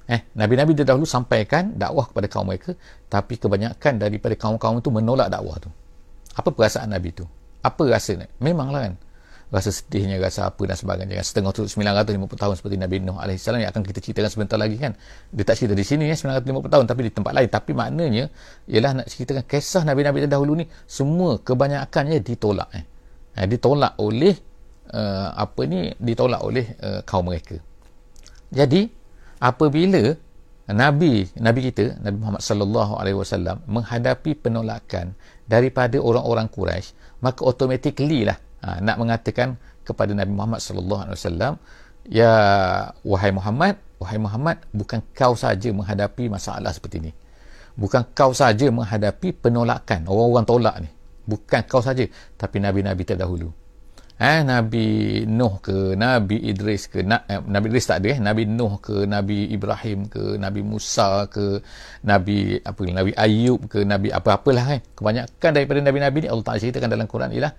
Eh, 0.09 0.25
Nabi-Nabi 0.33 0.73
terdahulu 0.73 1.05
sampaikan 1.05 1.75
dakwah 1.75 2.09
kepada 2.09 2.27
kaum 2.31 2.49
mereka 2.49 2.73
tapi 3.11 3.37
kebanyakan 3.37 4.01
daripada 4.01 4.33
kaum-kaum 4.39 4.81
itu 4.81 4.89
menolak 4.89 5.29
dakwah 5.29 5.59
tu. 5.61 5.69
Apa 6.33 6.49
perasaan 6.55 6.95
Nabi 6.95 7.13
tu? 7.13 7.27
Apa 7.59 7.91
rasa 7.91 8.15
memanglah 8.39 8.89
kan 8.89 8.95
rasa 9.49 9.73
sedihnya 9.73 10.21
rasa 10.21 10.45
apa 10.53 10.61
dan 10.69 10.77
sebagainya 10.77 11.25
setengah 11.25 11.49
tu 11.49 11.65
950 11.65 12.37
tahun 12.37 12.53
seperti 12.53 12.77
Nabi 12.77 13.01
Nuh 13.01 13.17
AS 13.17 13.41
yang 13.49 13.65
akan 13.65 13.81
kita 13.81 13.99
ceritakan 13.99 14.29
sebentar 14.29 14.57
lagi 14.61 14.77
kan. 14.77 14.93
Dia 15.33 15.41
tak 15.41 15.57
cerita 15.57 15.73
di 15.73 15.81
sini 15.81 16.05
ya 16.05 16.13
950 16.13 16.69
tahun 16.69 16.85
tapi 16.85 17.01
di 17.09 17.11
tempat 17.11 17.33
lain. 17.33 17.49
Tapi 17.49 17.71
maknanya 17.73 18.29
ialah 18.69 19.01
nak 19.01 19.07
ceritakan 19.09 19.43
kisah 19.49 19.81
Nabi-Nabi 19.89 20.29
terdahulu 20.29 20.53
ni 20.53 20.65
semua 20.85 21.41
kebanyakannya 21.41 22.21
ditolak 22.21 22.69
eh. 22.77 22.85
eh 23.41 23.47
ditolak 23.49 23.97
oleh 23.97 24.37
uh, 24.93 25.33
apa 25.33 25.61
ni 25.65 25.89
ditolak 25.97 26.41
oleh 26.45 26.65
uh, 26.85 27.01
kaum 27.01 27.25
mereka. 27.25 27.57
Jadi 28.53 28.85
apabila 29.41 30.13
Nabi 30.69 31.25
Nabi 31.41 31.59
kita 31.73 31.97
Nabi 31.97 32.17
Muhammad 32.21 32.45
sallallahu 32.45 32.93
alaihi 33.01 33.17
wasallam 33.17 33.65
menghadapi 33.65 34.37
penolakan 34.37 35.17
daripada 35.49 35.97
orang-orang 35.97 36.45
Quraisy 36.53 36.93
maka 37.25 37.41
automatically 37.41 38.29
lah 38.29 38.37
ha, 38.63 38.79
nak 38.79 38.95
mengatakan 38.99 39.55
kepada 39.83 40.13
Nabi 40.13 40.31
Muhammad 40.31 40.61
sallallahu 40.61 41.01
alaihi 41.07 41.17
wasallam 41.17 41.53
ya 42.09 42.33
wahai 43.05 43.31
Muhammad 43.33 43.75
wahai 43.99 44.19
Muhammad 44.21 44.57
bukan 44.71 45.03
kau 45.11 45.35
saja 45.35 45.69
menghadapi 45.75 46.31
masalah 46.31 46.71
seperti 46.71 47.03
ini. 47.03 47.11
Bukan 47.79 48.11
kau 48.11 48.35
saja 48.35 48.67
menghadapi 48.67 49.39
penolakan 49.39 50.07
orang-orang 50.07 50.45
tolak 50.47 50.75
ni. 50.83 50.89
Bukan 51.29 51.61
kau 51.69 51.79
saja 51.79 52.03
tapi 52.35 52.59
nabi-nabi 52.59 53.03
terdahulu. 53.07 53.51
Eh 54.19 54.43
Nabi 54.43 55.23
Nuh 55.23 55.63
ke 55.63 55.95
Nabi 55.95 56.43
Idris 56.51 56.91
ke 56.91 57.07
na, 57.07 57.23
eh, 57.23 57.39
Nabi 57.39 57.71
Idris 57.71 57.87
tak 57.87 58.03
ada 58.03 58.07
eh. 58.11 58.19
Nabi 58.19 58.43
Nuh 58.43 58.75
ke 58.83 59.07
Nabi 59.07 59.47
Ibrahim 59.55 60.11
ke 60.11 60.35
Nabi 60.35 60.59
Musa 60.59 61.23
ke 61.31 61.63
Nabi 62.03 62.59
apa 62.59 62.79
Nabi 62.83 63.15
Ayub 63.15 63.71
ke 63.71 63.87
Nabi 63.87 64.11
apa-apalah 64.11 64.75
eh. 64.75 64.83
Kebanyakan 64.91 65.51
daripada 65.55 65.79
nabi-nabi 65.79 66.17
ni 66.19 66.27
Allah 66.27 66.43
Taala 66.43 66.59
ceritakan 66.59 66.91
dalam 66.91 67.07
Quran 67.07 67.31
ialah 67.31 67.53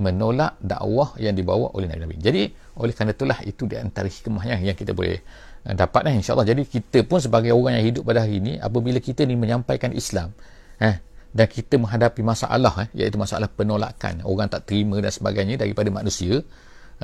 menolak 0.00 0.56
dakwah 0.64 1.12
yang 1.20 1.36
dibawa 1.36 1.70
oleh 1.76 1.86
Nabi-Nabi. 1.86 2.16
Jadi, 2.16 2.42
oleh 2.80 2.92
kerana 2.96 3.12
itulah 3.12 3.38
itu 3.44 3.68
di 3.68 3.76
antara 3.76 4.08
hikmahnya 4.08 4.56
yang 4.64 4.76
kita 4.76 4.96
boleh 4.96 5.20
uh, 5.68 5.74
dapat 5.76 6.08
eh, 6.08 6.14
insyaAllah. 6.16 6.48
Jadi, 6.48 6.62
kita 6.64 7.04
pun 7.04 7.20
sebagai 7.20 7.52
orang 7.52 7.78
yang 7.78 7.86
hidup 7.92 8.02
pada 8.08 8.24
hari 8.24 8.40
ini, 8.40 8.56
apabila 8.56 8.98
kita 8.98 9.28
ni 9.28 9.36
menyampaikan 9.36 9.92
Islam, 9.92 10.32
eh, 10.80 10.96
dan 11.30 11.46
kita 11.46 11.76
menghadapi 11.76 12.24
masalah, 12.24 12.88
eh, 12.88 13.04
iaitu 13.04 13.20
masalah 13.20 13.46
penolakan, 13.52 14.24
orang 14.24 14.48
tak 14.48 14.66
terima 14.66 14.98
dan 14.98 15.12
sebagainya 15.12 15.60
daripada 15.60 15.92
manusia, 15.92 16.42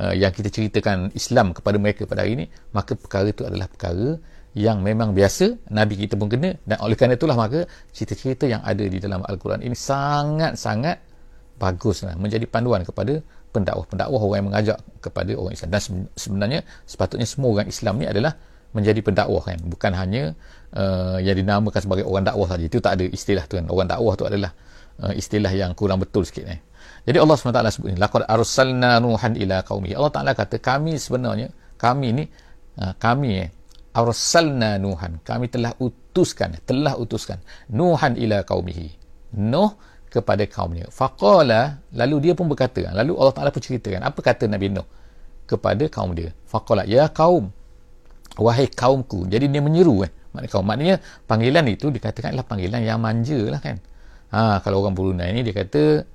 uh, 0.01 0.13
yang 0.13 0.31
kita 0.33 0.49
ceritakan 0.51 1.13
Islam 1.15 1.55
kepada 1.55 1.77
mereka 1.79 2.03
pada 2.05 2.25
hari 2.25 2.43
ini, 2.43 2.45
maka 2.73 2.93
perkara 2.93 3.29
itu 3.31 3.43
adalah 3.43 3.71
perkara 3.71 4.19
yang 4.57 4.81
memang 4.81 5.13
biasa 5.13 5.69
Nabi 5.69 6.01
kita 6.01 6.17
pun 6.17 6.33
kena 6.33 6.57
dan 6.65 6.81
oleh 6.81 6.97
kerana 6.97 7.13
itulah 7.13 7.37
maka 7.37 7.69
cerita-cerita 7.93 8.49
yang 8.49 8.65
ada 8.65 8.81
di 8.81 8.97
dalam 8.97 9.21
Al-Quran 9.21 9.61
ini 9.61 9.77
sangat-sangat 9.77 10.97
bagus 11.57 12.05
lah, 12.05 12.13
menjadi 12.15 12.45
panduan 12.45 12.85
kepada 12.85 13.19
pendakwah-pendakwah 13.51 14.21
orang 14.21 14.37
yang 14.37 14.47
mengajak 14.53 14.77
kepada 15.01 15.31
orang 15.33 15.53
Islam. 15.53 15.69
Dan 15.73 15.81
sebenarnya 16.13 16.59
sepatutnya 16.85 17.27
semua 17.27 17.49
orang 17.57 17.67
Islam 17.67 17.97
ni 17.97 18.05
adalah 18.05 18.37
menjadi 18.71 18.99
pendakwah 19.01 19.41
kan. 19.41 19.59
Bukan 19.65 19.91
hanya 19.97 20.37
uh, 20.77 21.17
yang 21.17 21.35
dinamakan 21.35 21.81
sebagai 21.81 22.05
orang 22.05 22.29
dakwah 22.29 22.47
saja. 22.47 22.63
Itu 22.63 22.77
tak 22.77 23.01
ada 23.01 23.05
istilah 23.09 23.43
tu 23.49 23.57
kan. 23.57 23.65
Orang 23.67 23.89
dakwah 23.89 24.13
tu 24.13 24.29
adalah 24.29 24.53
uh, 25.01 25.13
istilah 25.13 25.49
yang 25.49 25.73
kurang 25.73 26.01
betul 26.01 26.25
sikit 26.25 26.45
eh. 26.49 26.59
jadi 27.05 27.21
Allah 27.21 27.37
SWT 27.37 27.61
sebut 27.73 27.89
ni 27.93 27.97
laqad 27.97 28.25
arsalna 28.25 28.97
nuhan 28.97 29.37
ila 29.37 29.61
qaumi 29.61 29.93
Allah 29.93 30.11
Taala 30.11 30.31
kata 30.33 30.57
kami 30.57 30.97
sebenarnya 30.97 31.53
kami 31.77 32.07
ni 32.11 32.23
uh, 32.81 32.93
kami 32.97 33.29
eh 33.45 33.49
arsalna 33.97 34.77
nuhan. 34.77 35.17
Kami 35.25 35.49
telah 35.49 35.73
utuskan 35.81 36.61
telah 36.69 36.93
utuskan 36.93 37.41
nuhan 37.73 38.13
ila 38.13 38.45
qaumihi. 38.45 38.93
Nuh 39.41 39.73
kepada 40.07 40.43
kaumnya. 40.47 40.87
Faqala 40.89 41.83
lalu 41.91 42.29
dia 42.29 42.33
pun 42.33 42.47
berkata 42.47 42.83
lalu 42.95 43.13
Allah 43.19 43.33
Taala 43.35 43.49
pun 43.51 43.61
ceritakan 43.61 44.03
apa 44.07 44.19
kata 44.23 44.47
Nabi 44.47 44.71
Nuh 44.71 44.87
kepada 45.47 45.83
kaum 45.91 46.11
dia? 46.15 46.31
Faqala 46.47 46.87
ya 46.87 47.11
kaum 47.11 47.51
wahai 48.39 48.69
kaumku. 48.69 49.25
Jadi 49.27 49.49
dia 49.51 49.61
menyeru 49.61 50.05
eh. 50.05 50.11
Maknanya 50.31 50.51
kaum 50.53 50.65
maknanya 50.65 50.95
panggilan 51.25 51.65
itu 51.67 51.89
dikatakan 51.89 52.35
adalah 52.35 52.45
panggilan 52.45 52.81
yang 52.85 53.01
manja 53.01 53.39
lah 53.49 53.59
kan. 53.59 53.81
Ha, 54.27 54.59
kalau 54.61 54.83
orang 54.83 54.93
Brunei 54.93 55.31
ni 55.33 55.41
dia 55.41 55.55
kata 55.55 56.05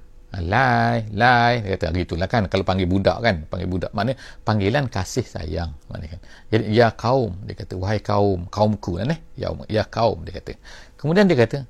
lai 0.47 1.05
lai. 1.13 1.61
Dia 1.61 1.77
kata 1.77 1.91
gitulah 1.93 2.29
kan. 2.31 2.47
Kalau 2.47 2.63
panggil 2.63 2.87
budak 2.87 3.19
kan. 3.19 3.43
Panggil 3.51 3.69
budak 3.69 3.91
maknanya 3.93 4.17
panggilan 4.47 4.85
kasih 4.87 5.27
sayang 5.27 5.75
maknanya 5.91 6.17
kan. 6.17 6.21
Jadi 6.55 6.65
ya 6.71 6.89
kaum 6.95 7.35
dia 7.45 7.57
kata 7.59 7.75
wahai 7.77 7.99
kaum 7.99 8.47
kaumku 8.47 9.03
lah 9.03 9.11
eh. 9.11 9.21
Ya 9.35 9.51
ya 9.67 9.83
kaum 9.83 10.23
dia 10.23 10.39
kata. 10.39 10.55
Kemudian 10.95 11.27
dia 11.27 11.37
kata 11.37 11.67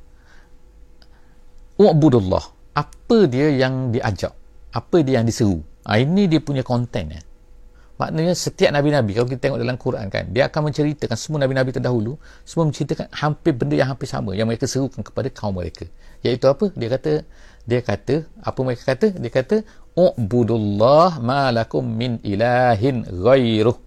ubudullah 1.90 2.44
apa 2.78 3.18
dia 3.26 3.50
yang 3.50 3.90
diajak 3.90 4.30
apa 4.70 4.96
dia 5.02 5.18
yang 5.18 5.26
diseru 5.26 5.58
ha, 5.82 5.98
ini 5.98 6.30
dia 6.30 6.38
punya 6.38 6.62
konten 6.62 7.18
eh 7.18 7.24
Maknanya 8.02 8.34
setiap 8.34 8.74
Nabi-Nabi, 8.74 9.14
kalau 9.14 9.28
kita 9.30 9.40
tengok 9.46 9.58
dalam 9.62 9.76
Quran 9.78 10.10
kan, 10.10 10.26
dia 10.34 10.50
akan 10.50 10.72
menceritakan 10.72 11.14
semua 11.14 11.38
Nabi-Nabi 11.46 11.70
terdahulu, 11.70 12.18
semua 12.42 12.66
menceritakan 12.66 13.06
hampir 13.14 13.54
benda 13.54 13.78
yang 13.78 13.94
hampir 13.94 14.10
sama, 14.10 14.34
yang 14.34 14.50
mereka 14.50 14.66
serukan 14.66 15.06
kepada 15.06 15.30
kaum 15.30 15.54
mereka. 15.54 15.86
Iaitu 16.26 16.50
apa? 16.50 16.74
Dia 16.74 16.88
kata, 16.90 17.22
dia 17.62 17.78
kata, 17.78 18.26
apa 18.42 18.58
mereka 18.66 18.82
kata? 18.96 19.14
Dia 19.14 19.30
kata, 19.30 19.56
U'budullah 19.94 21.22
ma 21.22 21.54
lakum 21.54 21.86
min 21.86 22.18
ilahin 22.26 23.06
ghairuh. 23.06 23.78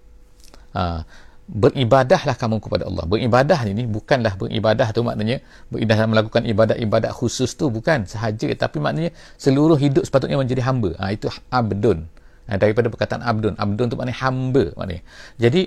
Ha, 0.72 1.04
beribadahlah 1.46 2.34
kamu 2.34 2.58
kepada 2.58 2.90
Allah. 2.90 3.06
Beribadah 3.06 3.62
ini 3.70 3.86
bukanlah 3.86 4.34
beribadah 4.34 4.90
tu 4.90 5.06
maknanya 5.06 5.38
beribadah 5.70 6.04
melakukan 6.10 6.42
ibadat-ibadat 6.42 7.14
khusus 7.14 7.54
tu 7.54 7.70
bukan 7.70 8.02
sahaja 8.02 8.50
tapi 8.58 8.82
maknanya 8.82 9.14
seluruh 9.38 9.78
hidup 9.78 10.02
sepatutnya 10.02 10.42
menjadi 10.42 10.66
hamba. 10.66 10.98
Ha, 10.98 11.14
itu 11.14 11.30
abdun. 11.48 12.10
Ha, 12.50 12.58
daripada 12.58 12.90
perkataan 12.90 13.22
abdun. 13.22 13.54
Abdun 13.54 13.86
tu 13.86 13.94
maknanya 13.94 14.18
hamba 14.26 14.64
maknanya. 14.74 15.02
Jadi 15.38 15.62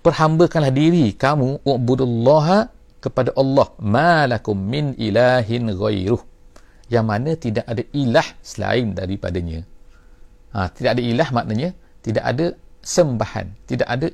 perhambakanlah 0.00 0.72
diri 0.72 1.12
kamu 1.12 1.60
ubudullaha 1.60 2.72
kepada 3.04 3.36
Allah. 3.36 3.68
Malakum 3.76 4.56
min 4.56 4.96
ilahin 4.96 5.76
ghairuh. 5.76 6.24
Yang 6.88 7.04
mana 7.04 7.30
tidak 7.36 7.64
ada 7.68 7.82
ilah 7.92 8.28
selain 8.40 8.96
daripadanya. 8.96 9.60
Ha, 10.56 10.72
tidak 10.72 10.96
ada 10.96 11.02
ilah 11.04 11.28
maknanya 11.36 11.76
tidak 12.00 12.24
ada 12.24 12.46
sembahan 12.86 13.46
tidak 13.66 13.88
ada 13.90 14.06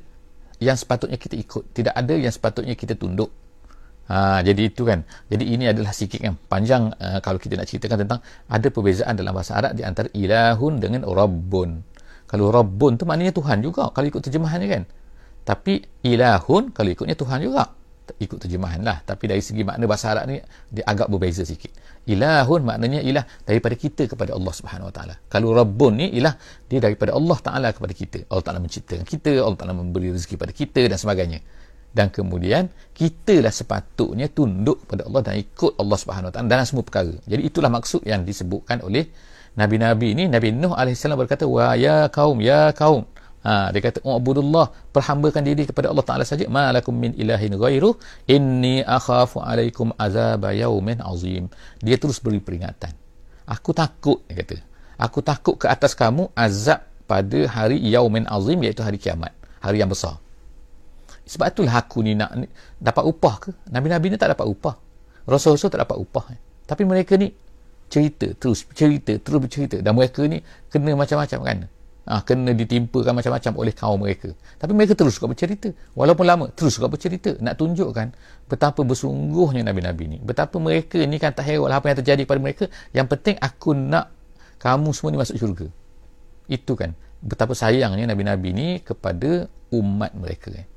yang 0.63 0.79
sepatutnya 0.79 1.19
kita 1.19 1.35
ikut 1.35 1.75
tidak 1.75 1.93
ada 1.93 2.15
yang 2.15 2.31
sepatutnya 2.31 2.73
kita 2.79 2.95
tunduk 2.95 3.29
Ha, 4.03 4.43
jadi 4.43 4.67
itu 4.67 4.83
kan. 4.83 5.07
Jadi 5.31 5.55
ini 5.55 5.63
adalah 5.71 5.95
sikit 5.95 6.19
yang 6.19 6.35
panjang 6.35 6.91
uh, 6.99 7.23
kalau 7.23 7.39
kita 7.39 7.55
nak 7.55 7.71
ceritakan 7.71 8.03
tentang 8.03 8.19
ada 8.51 8.67
perbezaan 8.67 9.15
dalam 9.15 9.31
bahasa 9.31 9.55
Arab 9.55 9.79
di 9.79 9.83
antara 9.87 10.11
ilahun 10.11 10.83
dengan 10.83 11.07
rabbun. 11.07 11.79
Kalau 12.27 12.51
rabbun 12.51 12.99
tu 12.99 13.07
maknanya 13.07 13.31
Tuhan 13.31 13.63
juga 13.63 13.93
kalau 13.95 14.07
ikut 14.11 14.19
terjemahannya 14.19 14.67
kan. 14.67 14.83
Tapi 15.47 16.03
ilahun 16.03 16.75
kalau 16.75 16.89
ikutnya 16.91 17.15
Tuhan 17.15 17.47
juga. 17.47 17.71
Ikut 18.19 18.37
terjemahan 18.39 18.83
lah. 18.83 18.99
Tapi 19.03 19.31
dari 19.31 19.39
segi 19.39 19.63
makna 19.63 19.87
bahasa 19.87 20.11
Arab 20.11 20.27
ni 20.27 20.39
dia 20.69 20.83
agak 20.83 21.07
berbeza 21.07 21.47
sikit. 21.47 21.71
Ilahun 22.03 22.67
maknanya 22.67 22.99
ilah 22.99 23.23
daripada 23.47 23.79
kita 23.79 24.11
kepada 24.11 24.35
Allah 24.35 24.53
Subhanahu 24.53 24.91
Wa 24.91 24.93
Taala. 24.93 25.15
Kalau 25.31 25.55
rabbun 25.55 26.03
ni 26.03 26.07
ilah 26.19 26.35
dia 26.67 26.83
daripada 26.83 27.15
Allah 27.15 27.37
Taala 27.39 27.69
kepada 27.71 27.93
kita. 27.95 28.27
Allah 28.27 28.43
Taala 28.43 28.59
menciptakan 28.59 29.07
kita, 29.07 29.39
Allah 29.39 29.55
Taala 29.55 29.75
memberi 29.75 30.11
rezeki 30.11 30.35
pada 30.35 30.51
kita 30.51 30.83
dan 30.83 30.99
sebagainya 30.99 31.39
dan 31.93 32.09
kemudian 32.09 32.73
kitalah 32.97 33.53
sepatutnya 33.53 34.25
tunduk 34.27 34.81
kepada 34.83 35.05
Allah 35.05 35.21
dan 35.21 35.33
ikut 35.37 35.77
Allah 35.77 35.97
Subhanahu 36.01 36.29
Wa 36.29 36.33
Taala 36.33 36.49
dalam 36.49 36.65
semua 36.65 36.83
perkara. 36.83 37.13
Jadi 37.29 37.41
itulah 37.45 37.69
maksud 37.69 38.01
yang 38.03 38.25
disebutkan 38.25 38.81
oleh 38.81 39.07
nabi-nabi 39.53 40.17
ini 40.17 40.25
Nabi 40.25 40.49
Nuh 40.49 40.73
alaihissalam 40.73 41.13
berkata 41.13 41.45
wa 41.45 41.77
ya 41.77 42.09
kaum 42.09 42.41
ya 42.41 42.73
kaum. 42.73 43.05
Ha, 43.43 43.75
dia 43.75 43.83
kata 43.83 43.99
ubudullah 44.07 44.71
perhambakan 44.95 45.43
diri 45.43 45.67
kepada 45.67 45.91
Allah 45.91 46.07
Taala 46.07 46.23
saja 46.23 46.47
malakum 46.47 46.95
min 46.95 47.11
ilahin 47.19 47.51
ghairu 47.59 47.99
inni 48.23 48.79
akhafu 48.79 49.43
alaikum 49.43 49.91
azab 49.99 50.47
yaumin 50.55 51.03
azim. 51.03 51.51
Dia 51.83 51.99
terus 51.99 52.23
beri 52.23 52.39
peringatan. 52.39 52.95
Aku 53.43 53.75
takut 53.75 54.23
dia 54.31 54.39
kata. 54.39 54.63
Aku 54.95 55.19
takut 55.19 55.59
ke 55.59 55.67
atas 55.67 55.91
kamu 55.91 56.31
azab 56.31 56.87
pada 57.03 57.39
hari 57.51 57.83
yaumin 57.83 58.23
azim 58.31 58.55
iaitu 58.63 58.79
hari 58.79 58.95
kiamat, 58.95 59.35
hari 59.59 59.83
yang 59.83 59.91
besar. 59.91 60.23
Sebab 61.27 61.51
itulah 61.51 61.75
aku 61.75 62.03
ni 62.03 62.15
nak 62.15 62.35
ni, 62.35 62.47
dapat 62.79 63.03
upah 63.03 63.35
ke? 63.43 63.49
Nabi-Nabi 63.71 64.15
ni 64.15 64.17
tak 64.19 64.35
dapat 64.35 64.47
upah. 64.47 64.75
Rasul-Rasul 65.23 65.71
tak 65.71 65.83
dapat 65.83 65.99
upah. 65.99 66.31
Tapi 66.67 66.83
mereka 66.83 67.15
ni 67.15 67.31
cerita, 67.87 68.27
terus 68.35 68.67
cerita, 68.75 69.15
terus 69.19 69.39
bercerita. 69.39 69.79
Dan 69.79 69.95
mereka 69.95 70.23
ni 70.27 70.43
kena 70.67 70.95
macam-macam 70.95 71.39
kan? 71.43 71.57
Ha, 72.03 72.19
kena 72.19 72.51
ditimpakan 72.51 73.15
macam-macam 73.15 73.51
oleh 73.63 73.71
kaum 73.71 73.95
mereka. 74.03 74.35
Tapi 74.59 74.75
mereka 74.75 74.91
terus 74.91 75.15
suka 75.15 75.31
bercerita. 75.31 75.71
Walaupun 75.95 76.27
lama, 76.27 76.51
terus 76.51 76.75
suka 76.75 76.91
bercerita. 76.91 77.31
Nak 77.39 77.55
tunjukkan 77.55 78.11
betapa 78.51 78.83
bersungguhnya 78.83 79.63
Nabi-Nabi 79.63 80.03
ni. 80.11 80.17
Betapa 80.19 80.59
mereka 80.59 80.99
ni 80.99 81.15
kan 81.15 81.31
tak 81.31 81.47
heran 81.47 81.71
apa 81.71 81.87
yang 81.87 81.97
terjadi 82.03 82.27
pada 82.27 82.43
mereka. 82.43 82.67
Yang 82.91 83.07
penting 83.07 83.35
aku 83.39 83.71
nak 83.71 84.11
kamu 84.59 84.91
semua 84.91 85.09
ni 85.15 85.19
masuk 85.23 85.39
syurga. 85.39 85.67
Itu 86.51 86.75
kan. 86.75 86.91
Betapa 87.23 87.55
sayangnya 87.55 88.03
Nabi-Nabi 88.11 88.49
ni 88.51 88.67
kepada 88.83 89.47
umat 89.71 90.11
mereka. 90.11 90.51
Kan? 90.51 90.67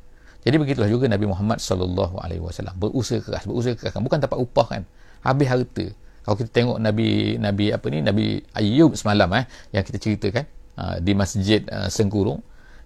Jadi 0.46 0.62
begitulah 0.62 0.86
juga 0.86 1.10
Nabi 1.10 1.26
Muhammad 1.26 1.58
sallallahu 1.58 2.22
alaihi 2.22 2.38
wasallam 2.38 2.78
berusaha 2.78 3.18
keras, 3.18 3.50
berusaha 3.50 3.74
keras 3.74 3.90
kan 3.90 4.06
bukan 4.06 4.22
dapat 4.22 4.38
upah 4.38 4.78
kan. 4.78 4.82
Habis 5.26 5.50
harta. 5.50 5.86
Kalau 6.22 6.36
kita 6.38 6.50
tengok 6.54 6.78
Nabi 6.78 7.34
Nabi 7.34 7.74
apa 7.74 7.86
ni 7.90 7.98
Nabi 7.98 8.26
Ayub 8.54 8.94
semalam 8.94 9.26
eh 9.34 9.46
yang 9.74 9.82
kita 9.82 9.98
ceritakan 9.98 10.46
uh, 10.80 10.96
di 11.02 11.12
Masjid 11.12 11.64
uh, 11.68 11.88
Sengkurung 11.92 12.40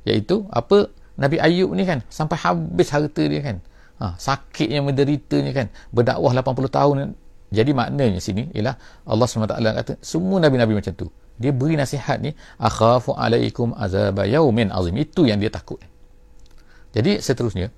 iaitu 0.09 0.49
apa 0.49 0.90
Nabi 1.20 1.37
Ayub 1.37 1.76
ni 1.76 1.85
kan 1.85 2.00
sampai 2.09 2.40
habis 2.40 2.88
harta 2.88 3.23
dia 3.23 3.42
kan. 3.44 3.56
Ha, 4.00 4.16
sakitnya 4.16 4.80
menderitanya 4.80 5.52
kan 5.52 5.68
berdakwah 5.92 6.32
80 6.32 6.73
tahun 6.73 6.97
jadi 7.52 7.70
maknanya 7.76 8.16
sini 8.16 8.49
ialah 8.56 8.80
Allah 9.04 9.26
SWT 9.28 9.61
kata 9.61 9.92
semua 10.00 10.40
Nabi-Nabi 10.40 10.73
macam 10.73 10.97
tu 10.97 11.12
dia 11.37 11.52
beri 11.52 11.76
nasihat 11.76 12.16
ni 12.16 12.32
akhafu 12.56 13.12
alaikum 13.12 13.76
azab 13.76 14.25
yaumin 14.25 14.73
azim 14.73 14.97
itu 14.97 15.28
yang 15.28 15.37
dia 15.37 15.52
takut 15.52 15.85
jadi 16.97 17.20
seterusnya 17.20 17.68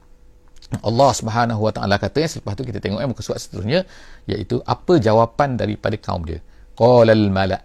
Allah 0.80 1.10
Subhanahu 1.12 1.60
Wa 1.68 1.72
Taala 1.76 2.00
kata 2.00 2.24
selepas 2.24 2.56
tu 2.56 2.64
kita 2.64 2.80
tengok 2.80 3.04
eh 3.04 3.08
muka 3.08 3.20
surat 3.20 3.44
seterusnya 3.44 3.84
iaitu 4.24 4.64
apa 4.64 4.96
jawapan 4.96 5.60
daripada 5.60 6.00
kaum 6.00 6.24
dia. 6.24 6.40
Qalal 6.72 7.28
mala. 7.28 7.60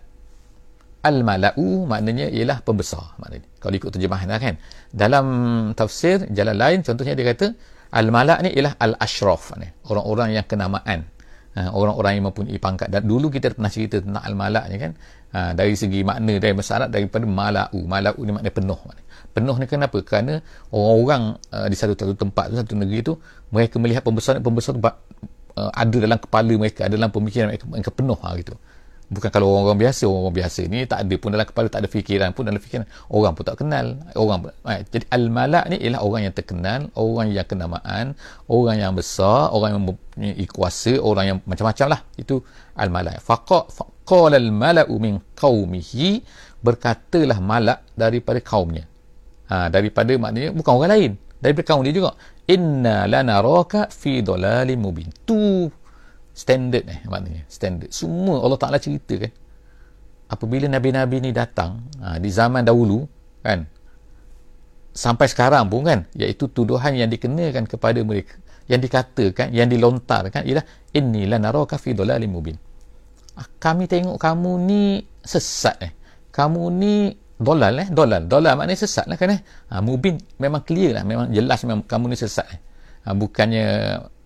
Al 1.08 1.18
mala'u 1.24 1.88
maknanya 1.92 2.28
ialah 2.38 2.58
pembesar 2.68 3.16
maknanya. 3.22 3.48
Kalau 3.64 3.76
ikut 3.80 3.92
terjemahan 3.96 4.28
lah 4.28 4.40
kan. 4.44 4.56
Dalam 4.92 5.26
tafsir 5.80 6.28
jalan 6.38 6.56
lain 6.64 6.80
contohnya 6.84 7.14
dia 7.16 7.26
kata 7.32 7.48
al 7.96 8.08
mala' 8.12 8.38
ni 8.44 8.50
ialah 8.58 8.74
al 8.86 8.94
ashraf 9.00 9.56
maknanya. 9.56 9.74
Orang-orang 9.88 10.30
yang 10.36 10.46
kenamaan. 10.52 11.00
Ha, 11.58 11.74
orang-orang 11.74 12.22
yang 12.22 12.26
mempunyai 12.30 12.62
pangkat 12.62 12.94
dan 12.94 13.02
dulu 13.02 13.34
kita 13.34 13.50
pernah 13.50 13.72
cerita 13.74 13.98
tentang 13.98 14.22
al 14.22 14.36
mala' 14.38 14.66
ni 14.70 14.78
kan. 14.78 14.92
Ha, 15.34 15.40
dari 15.58 15.74
segi 15.74 16.04
makna 16.04 16.38
dari 16.38 16.54
masyarakat 16.54 16.90
daripada 16.92 17.26
mala'u. 17.26 17.80
Mala'u 17.88 18.20
ni 18.28 18.32
maknanya 18.36 18.54
penuh 18.54 18.80
maknanya 18.84 19.08
penuh 19.38 19.56
ni 19.62 19.70
kenapa 19.70 19.98
kerana 20.02 20.42
orang-orang 20.74 21.38
uh, 21.54 21.68
di 21.70 21.78
satu-satu 21.78 22.18
tempat 22.18 22.58
satu 22.58 22.74
negeri 22.74 23.06
tu 23.06 23.14
mereka 23.54 23.78
melihat 23.78 24.02
pembesar 24.02 24.42
pembesar 24.42 24.74
tu 24.74 24.82
uh, 24.82 24.92
ada 25.78 25.98
dalam 26.02 26.18
kepala 26.18 26.54
mereka 26.58 26.90
ada 26.90 26.98
dalam 26.98 27.14
pemikiran 27.14 27.54
mereka, 27.54 27.70
mereka 27.70 27.92
penuh 27.94 28.18
ha, 28.18 28.34
gitu 28.34 28.58
bukan 29.08 29.30
kalau 29.32 29.56
orang-orang 29.56 29.88
biasa 29.88 30.04
orang-orang 30.04 30.38
biasa 30.44 30.62
ni 30.68 30.80
tak 30.84 31.00
ada 31.08 31.16
pun 31.16 31.30
dalam 31.32 31.48
kepala 31.48 31.68
tak 31.72 31.80
ada 31.84 31.90
fikiran 31.90 32.30
pun 32.36 32.44
dalam 32.44 32.60
fikiran 32.60 32.86
orang 33.08 33.32
pun 33.34 33.44
tak 33.48 33.56
kenal. 33.60 33.86
Orang 34.20 34.52
eh, 34.68 34.84
jadi 34.92 35.06
al-malak 35.16 35.66
ni 35.72 35.78
ialah 35.80 36.02
orang 36.04 36.22
yang 36.28 36.36
terkenal 36.36 36.80
orang 37.00 37.28
yang 37.32 37.48
kenamaan 37.48 38.06
orang 38.52 38.76
yang 38.84 38.92
besar 38.92 39.56
orang 39.56 39.80
yang 39.80 39.84
mempunyai 39.88 40.46
kuasa 40.52 41.00
orang 41.00 41.26
yang 41.26 41.38
macam-macam 41.48 41.88
lah. 41.96 42.02
Itu 42.20 42.44
al-malak. 42.76 43.24
Faqa 43.24 43.72
faqala 43.72 44.36
al-mala'u 44.36 44.94
min 45.00 45.24
qaumihi 45.40 46.22
berkatalah 46.60 47.40
malak 47.40 47.88
daripada 47.96 48.44
kaumnya. 48.44 48.84
Ha, 49.48 49.72
daripada 49.72 50.12
maknanya 50.20 50.52
bukan 50.52 50.72
orang 50.76 50.92
lain 50.92 51.12
daripada 51.42 51.66
kaum 51.74 51.82
dia 51.86 51.96
juga. 51.96 52.12
Inna 52.48 53.06
lanaraka 53.08 53.92
fi 53.92 54.24
dalalin 54.24 54.80
mubin. 54.80 55.08
Tu 55.28 55.68
standard 56.38 56.86
eh 56.86 57.02
maknanya. 57.10 57.50
Standard. 57.50 57.90
Semua 57.90 58.46
Allah 58.46 58.62
Taala 58.62 58.78
cerita 58.78 59.18
kan. 59.18 59.34
Apabila 60.30 60.70
nabi-nabi 60.70 61.24
ni 61.24 61.32
datang 61.34 61.90
ha, 61.98 62.22
di 62.22 62.30
zaman 62.30 62.62
dahulu 62.62 63.08
kan 63.42 63.66
sampai 64.92 65.26
sekarang 65.32 65.72
pun 65.72 65.88
kan 65.88 66.00
iaitu 66.14 66.52
tuduhan 66.52 66.94
yang 67.00 67.08
dikenakan 67.08 67.64
kepada 67.64 68.04
mereka 68.04 68.36
yang 68.68 68.84
dikatakan 68.84 69.56
yang 69.56 69.72
dilontarkan 69.72 70.44
ialah 70.44 70.68
innilah 70.92 71.40
naraka 71.40 71.80
fi 71.80 71.96
dhalalin 71.96 72.28
mubin. 72.28 72.60
Ah, 73.40 73.48
kami 73.48 73.88
tengok 73.88 74.20
kamu 74.20 74.52
ni 74.68 74.82
sesat 75.24 75.78
eh. 75.80 75.92
Kamu 76.34 76.62
ni 76.76 77.16
dolal 77.40 77.86
eh. 77.86 77.88
Dolal. 77.88 78.28
Dolal 78.28 78.60
maknanya 78.60 78.84
sesat 78.84 79.08
lah 79.08 79.16
kan 79.16 79.32
eh. 79.32 79.42
Ha, 79.72 79.80
mubin 79.80 80.20
memang 80.42 80.68
clear 80.68 81.00
lah. 81.00 81.04
Memang 81.08 81.32
jelas 81.32 81.64
memang 81.64 81.88
kamu 81.88 82.12
ni 82.12 82.18
sesat 82.20 82.48
eh. 82.52 82.60
Ha, 83.08 83.16
bukannya 83.16 83.66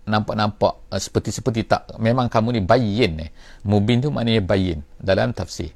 nampak-nampak 0.02 0.90
seperti-seperti 0.94 1.68
tak 1.68 1.82
memang 1.98 2.26
kamu 2.26 2.58
ni 2.58 2.60
bayin 2.62 3.12
eh. 3.22 3.30
Mubin 3.62 4.02
tu 4.02 4.10
maknanya 4.10 4.42
bayin 4.42 4.82
dalam 4.98 5.30
tafsir. 5.30 5.70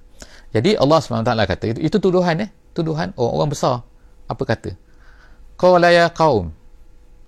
Jadi 0.50 0.78
Allah 0.78 0.98
SWT 0.98 1.30
kata 1.30 1.64
itu, 1.76 1.80
itu 1.82 1.96
tuduhan 2.02 2.42
eh. 2.42 2.50
Tuduhan 2.74 3.14
orang-orang 3.16 3.50
besar. 3.54 3.86
Apa 4.26 4.42
kata? 4.42 4.74
Qala 5.56 5.88
ya 5.94 6.10
qaum. 6.12 6.52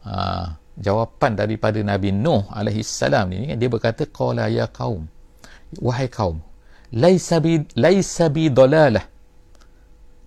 Ha, 0.05 0.55
jawapan 0.78 1.35
daripada 1.35 1.78
Nabi 1.83 2.14
Nuh 2.14 2.47
alaihi 2.55 2.87
salam 2.87 3.31
ni 3.33 3.50
dia 3.55 3.69
berkata 3.71 4.07
qala 4.09 4.50
ya 4.50 4.67
qaum. 4.69 5.07
Wahai 5.78 6.09
kaum 6.09 6.40
laisa 6.95 7.37
bi 7.45 7.61
laisa 7.76 8.33
bi 8.33 8.49
dalalah. 8.49 9.05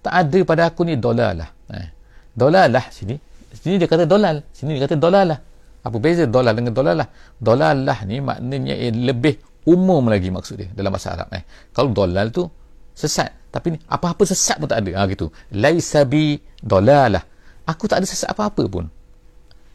Tak 0.01 0.13
ada 0.13 0.39
pada 0.45 0.61
aku 0.69 0.81
ni 0.85 0.97
dalalah 0.97 1.49
eh. 1.69 1.89
dalalah 2.33 2.89
sini 2.89 3.15
sini 3.53 3.77
dia 3.77 3.85
kata 3.85 4.09
dolal 4.09 4.41
sini 4.49 4.79
dia 4.79 4.89
kata 4.89 4.97
dolalah 4.97 5.37
apa 5.81 5.97
beza? 5.97 6.29
Dolal 6.29 6.53
dengan 6.53 6.73
dolalah 6.77 7.07
dolalah 7.41 7.99
ni 8.05 8.21
maknanya 8.21 8.77
lebih 8.93 9.41
umum 9.65 10.05
lagi 10.09 10.29
maksud 10.29 10.55
dia 10.57 10.69
dalam 10.73 10.93
bahasa 10.93 11.13
Arab 11.13 11.29
eh. 11.37 11.45
kalau 11.69 11.93
dolal 11.93 12.33
tu 12.33 12.49
sesat 12.97 13.29
tapi 13.53 13.75
ni 13.75 13.77
apa-apa 13.89 14.23
sesat 14.23 14.57
pun 14.61 14.69
tak 14.69 14.85
ada. 14.85 15.03
Ha, 15.03 15.09
gitu. 15.11 15.27
Laisa 15.57 16.07
bi 16.07 16.39
dalalah 16.61 17.21
aku 17.67 17.89
tak 17.89 18.01
ada 18.01 18.07
sesat 18.07 18.31
apa-apa 18.31 18.63
pun. 18.69 18.87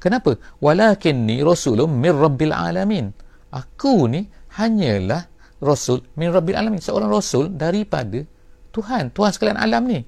Kenapa? 0.00 0.38
Walakinni 0.62 1.42
rasulun 1.42 1.90
min 1.90 2.12
rabbil 2.14 2.54
alamin. 2.54 3.10
Aku 3.50 4.06
ni 4.06 4.28
hanyalah 4.54 5.26
rasul 5.58 6.04
min 6.14 6.30
rabbil 6.30 6.56
alamin. 6.56 6.80
Seorang 6.80 7.10
rasul 7.10 7.50
daripada 7.52 8.22
Tuhan. 8.70 9.10
Tuhan 9.10 9.30
sekalian 9.32 9.58
alam 9.58 9.88
ni. 9.88 10.04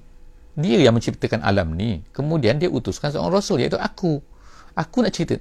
Dia 0.59 0.89
yang 0.89 0.95
menciptakan 0.95 1.41
alam 1.41 1.73
ni. 1.73 2.05
Kemudian 2.13 2.61
dia 2.61 2.69
utuskan 2.69 3.11
seorang 3.11 3.41
rasul 3.41 3.59
iaitu 3.59 3.77
aku. 3.77 4.21
Aku 4.77 5.03
nak 5.03 5.11
cerita 5.11 5.35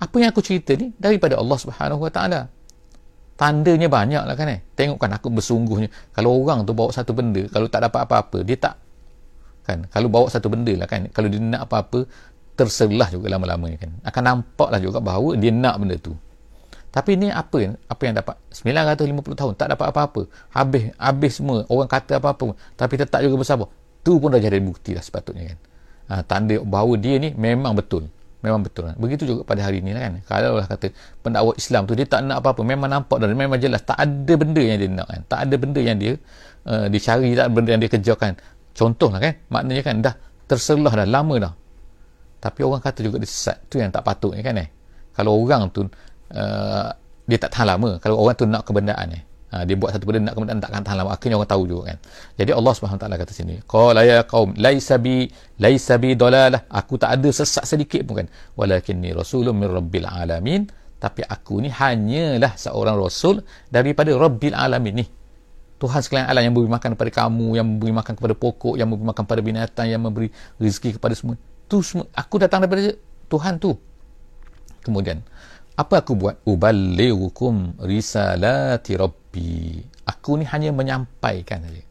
apa 0.00 0.16
yang 0.16 0.32
aku 0.32 0.40
cerita 0.40 0.72
ni? 0.80 0.96
Daripada 0.96 1.36
Allah 1.36 1.58
Subhanahu 1.60 2.08
Wa 2.08 2.12
Taala. 2.12 2.40
Tandanya 3.36 3.88
banyak 3.88 4.24
lah 4.24 4.36
kan 4.36 4.48
eh? 4.48 4.60
Tengokkan 4.72 5.12
aku 5.16 5.28
bersungguhnya. 5.32 5.92
Kalau 6.16 6.40
orang 6.40 6.64
tu 6.64 6.72
bawa 6.72 6.92
satu 6.92 7.12
benda 7.12 7.44
kalau 7.52 7.68
tak 7.68 7.84
dapat 7.84 8.08
apa-apa 8.08 8.40
dia 8.44 8.56
tak. 8.56 8.76
Kan? 9.64 9.88
Kalau 9.92 10.08
bawa 10.08 10.28
satu 10.28 10.48
benda 10.48 10.72
lah 10.76 10.88
kan 10.88 11.08
kalau 11.12 11.28
dia 11.28 11.40
nak 11.40 11.68
apa-apa 11.68 12.04
terselah 12.56 13.08
juga 13.08 13.32
lama-lama 13.32 13.72
kan. 13.76 13.92
Akan 14.04 14.24
nampak 14.24 14.68
lah 14.72 14.80
juga 14.80 15.00
bahawa 15.00 15.36
dia 15.40 15.52
nak 15.52 15.80
benda 15.80 15.96
tu. 15.96 16.12
Tapi 16.92 17.16
ni 17.16 17.32
apa 17.32 17.76
apa 17.88 18.02
yang 18.04 18.14
dapat? 18.16 18.36
950 18.52 19.40
tahun 19.40 19.52
tak 19.56 19.68
dapat 19.72 19.86
apa-apa. 19.88 20.22
Habis 20.52 20.92
habis 21.00 21.32
semua 21.40 21.64
orang 21.68 21.88
kata 21.88 22.20
apa-apa 22.20 22.56
tapi 22.76 23.00
tetap 23.00 23.24
juga 23.24 23.40
bersabar. 23.40 23.68
Tu 24.04 24.16
pun 24.20 24.32
dah 24.32 24.40
jadi 24.40 24.60
bukti 24.60 24.92
lah 24.92 25.04
sepatutnya 25.04 25.56
kan. 25.56 25.58
Ha, 26.12 26.14
tanda 26.28 26.60
bahawa 26.60 26.92
dia 27.00 27.16
ni 27.16 27.32
memang 27.32 27.72
betul 27.72 28.04
memang 28.40 28.60
betul. 28.64 28.90
Begitu 28.96 29.22
juga 29.24 29.42
pada 29.46 29.64
hari 29.64 29.80
ni 29.80 29.94
lah 29.94 30.08
kan. 30.08 30.12
Kalau 30.26 30.60
lah 30.60 30.66
kata 30.66 30.92
pendakwa 31.24 31.52
Islam 31.56 31.86
tu 31.88 31.94
dia 31.94 32.04
tak 32.04 32.26
nak 32.26 32.44
apa-apa. 32.44 32.60
Memang 32.66 32.88
nampak 32.90 33.16
dan 33.22 33.32
memang 33.32 33.60
jelas. 33.60 33.80
Tak 33.86 33.96
ada 33.96 34.32
benda 34.36 34.62
yang 34.62 34.78
dia 34.80 34.90
nak 34.90 35.08
kan. 35.08 35.20
Tak 35.28 35.38
ada 35.46 35.54
benda 35.56 35.80
yang 35.80 35.96
dia 35.96 36.12
uh, 36.66 36.86
dicari 36.90 37.32
tak 37.38 37.44
ada 37.48 37.52
benda 37.52 37.70
yang 37.72 37.82
dia 37.82 37.90
kejarkan 37.92 38.32
contoh 38.74 39.08
lah 39.08 39.20
kan. 39.20 39.34
Maknanya 39.48 39.82
kan 39.86 39.96
dah 40.02 40.14
terselah 40.50 40.92
dah 40.92 41.08
lama 41.08 41.34
dah. 41.38 41.52
Tapi 42.40 42.60
orang 42.64 42.80
kata 42.80 43.00
juga 43.06 43.16
dia 43.20 43.28
sesat. 43.28 43.56
Tu 43.70 43.78
yang 43.78 43.92
tak 43.94 44.02
patutnya 44.02 44.42
kan 44.42 44.56
eh. 44.58 44.68
Kalau 45.14 45.36
orang 45.38 45.68
tu 45.70 45.86
uh, 45.86 46.88
dia 47.24 47.38
tak 47.38 47.54
tahan 47.54 47.76
lama. 47.76 48.00
Kalau 48.02 48.18
orang 48.18 48.34
tu 48.34 48.44
nak 48.44 48.66
kebendaan 48.66 49.08
eh 49.14 49.29
ha, 49.50 49.66
dia 49.66 49.74
buat 49.74 49.90
satu 49.94 50.04
benda 50.06 50.30
nak 50.30 50.34
kemudian 50.38 50.58
takkan 50.62 50.82
tahan 50.86 50.96
lama 51.02 51.10
akhirnya 51.14 51.36
orang 51.38 51.50
tahu 51.50 51.62
juga 51.66 51.82
kan 51.94 51.98
jadi 52.38 52.50
Allah 52.54 52.72
taala 52.74 53.16
kata 53.18 53.32
sini 53.34 53.54
qala 53.66 54.00
ya 54.06 54.18
qaum 54.24 54.54
laisa 54.56 54.96
bi 54.96 55.26
laisa 55.58 55.94
bi 55.98 56.14
dalalah 56.14 56.64
aku 56.70 56.96
tak 56.96 57.18
ada 57.18 57.28
sesat 57.30 57.66
sedikit 57.66 58.06
pun 58.06 58.24
kan 58.24 58.26
walakinni 58.54 59.10
rasulun 59.12 59.54
min 59.58 59.68
rabbil 59.68 60.06
alamin 60.06 60.62
tapi 61.02 61.26
aku 61.26 61.64
ni 61.64 61.68
hanyalah 61.72 62.54
seorang 62.54 62.96
rasul 62.96 63.42
daripada 63.68 64.14
rabbil 64.14 64.54
alamin 64.54 64.94
ni 65.02 65.06
Tuhan 65.80 66.04
sekalian 66.04 66.28
alam 66.28 66.44
yang 66.44 66.52
memberi 66.52 66.76
makan 66.76 66.92
kepada 66.92 67.10
kamu, 67.24 67.56
yang 67.56 67.64
memberi 67.64 67.92
makan 67.96 68.12
kepada 68.12 68.36
pokok, 68.36 68.76
yang 68.76 68.84
memberi 68.92 69.16
makan 69.16 69.22
kepada 69.24 69.40
binatang, 69.40 69.86
yang 69.88 70.04
memberi 70.04 70.28
rezeki 70.60 71.00
kepada 71.00 71.16
semua. 71.16 71.40
Tu 71.72 71.80
semua 71.80 72.04
aku 72.12 72.36
datang 72.36 72.60
daripada 72.60 72.92
Tuhan 73.32 73.56
tu. 73.56 73.80
Kemudian, 74.84 75.24
apa 75.80 76.04
aku 76.04 76.12
buat? 76.20 76.36
Uballighukum 76.44 77.80
risalati 77.80 78.92
rabbi. 79.30 79.78
Aku 80.10 80.34
ni 80.34 80.44
hanya 80.50 80.74
menyampaikan 80.74 81.62
saja. 81.62 81.82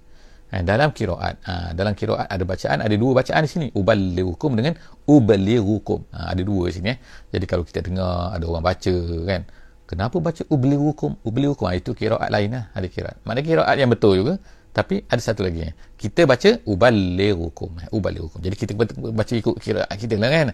Ha, 0.49 0.65
dalam 0.65 0.89
kiraat, 0.91 1.35
ha, 1.45 1.71
dalam 1.77 1.93
kiraat 1.93 2.25
ada 2.25 2.43
bacaan, 2.43 2.81
ada 2.81 2.95
dua 2.97 3.11
bacaan 3.21 3.41
di 3.45 3.49
sini. 3.49 3.67
Uballighukum 3.71 4.51
dengan 4.59 4.75
uballighukum. 5.07 6.09
Ha, 6.11 6.35
ada 6.35 6.41
dua 6.43 6.67
di 6.67 6.73
sini. 6.75 6.89
Eh. 6.91 6.97
Jadi 7.31 7.45
kalau 7.47 7.63
kita 7.63 7.79
dengar 7.85 8.35
ada 8.35 8.43
orang 8.43 8.65
baca 8.65 8.95
kan, 9.23 9.43
Kenapa 9.89 10.21
baca 10.21 10.45
ublirukum? 10.53 11.17
Ublirukum 11.25 11.65
ha, 11.65 11.73
itu 11.73 11.97
kiraat 11.97 12.29
lain 12.29 12.53
lah. 12.53 12.69
Ada 12.77 12.85
kiraat. 12.93 13.25
Mana 13.25 13.41
kiraat 13.41 13.73
yang 13.73 13.89
betul 13.89 14.21
juga. 14.21 14.37
Tapi 14.69 15.01
ada 15.09 15.17
satu 15.17 15.41
lagi. 15.41 15.65
Eh. 15.65 15.73
Kita 15.97 16.29
baca 16.29 16.61
ubalirukum. 16.61 17.69
Eh, 17.81 17.89
ubalirukum. 17.89 18.37
Jadi 18.37 18.53
kita 18.53 18.77
baca 18.77 19.33
ikut 19.33 19.57
kiraat 19.57 19.89
kita 19.97 20.13
lah 20.21 20.29
kan. 20.29 20.47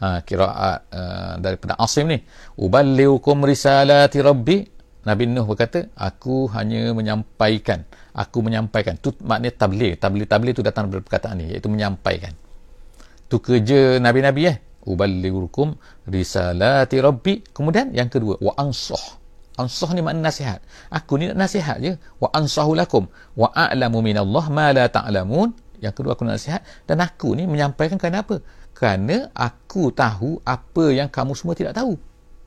Ha, 0.00 0.06
kiraat 0.24 0.78
uh, 0.88 1.34
daripada 1.36 1.76
Asim 1.76 2.08
ni. 2.08 2.16
Ubalirukum 2.56 3.44
risalati 3.44 4.24
rabbi. 4.24 4.77
Nabi 5.06 5.30
Nuh 5.30 5.46
berkata, 5.46 5.86
aku 5.94 6.50
hanya 6.52 6.90
menyampaikan. 6.90 7.86
Aku 8.16 8.42
menyampaikan. 8.42 8.98
Itu 8.98 9.14
maknanya 9.22 9.54
tabligh. 9.54 9.94
Tabligh-tabligh 9.94 10.54
itu 10.58 10.62
datang 10.66 10.90
dari 10.90 11.00
perkataan 11.00 11.38
ni. 11.38 11.54
Iaitu 11.54 11.70
menyampaikan. 11.70 12.34
Itu 13.28 13.38
kerja 13.38 14.02
Nabi-Nabi 14.02 14.42
eh 14.48 14.56
uballighukum 14.88 15.76
risalati 16.08 16.96
rabbi 17.04 17.44
kemudian 17.52 17.92
yang 17.92 18.08
kedua 18.08 18.40
wa 18.40 18.56
ansah 18.56 19.20
ansah 19.60 19.92
ni 19.92 20.00
makna 20.00 20.32
nasihat 20.32 20.64
aku 20.88 21.20
ni 21.20 21.28
nak 21.28 21.44
nasihat 21.44 21.76
je 21.82 21.92
wa 22.16 22.32
ansahu 22.32 22.72
lakum 22.72 23.04
wa 23.36 23.52
a'lamu 23.52 24.00
minallah 24.00 24.48
ma 24.48 24.72
la 24.72 24.88
ta'lamun 24.88 25.52
yang 25.84 25.92
kedua 25.92 26.16
aku 26.16 26.24
nak 26.24 26.40
nasihat 26.40 26.64
dan 26.88 27.04
aku 27.04 27.36
ni 27.36 27.44
menyampaikan 27.44 28.00
kerana 28.00 28.24
apa 28.24 28.40
kerana 28.72 29.28
aku 29.36 29.92
tahu 29.92 30.40
apa 30.46 30.84
yang 30.94 31.12
kamu 31.12 31.36
semua 31.36 31.52
tidak 31.52 31.76
tahu 31.76 31.98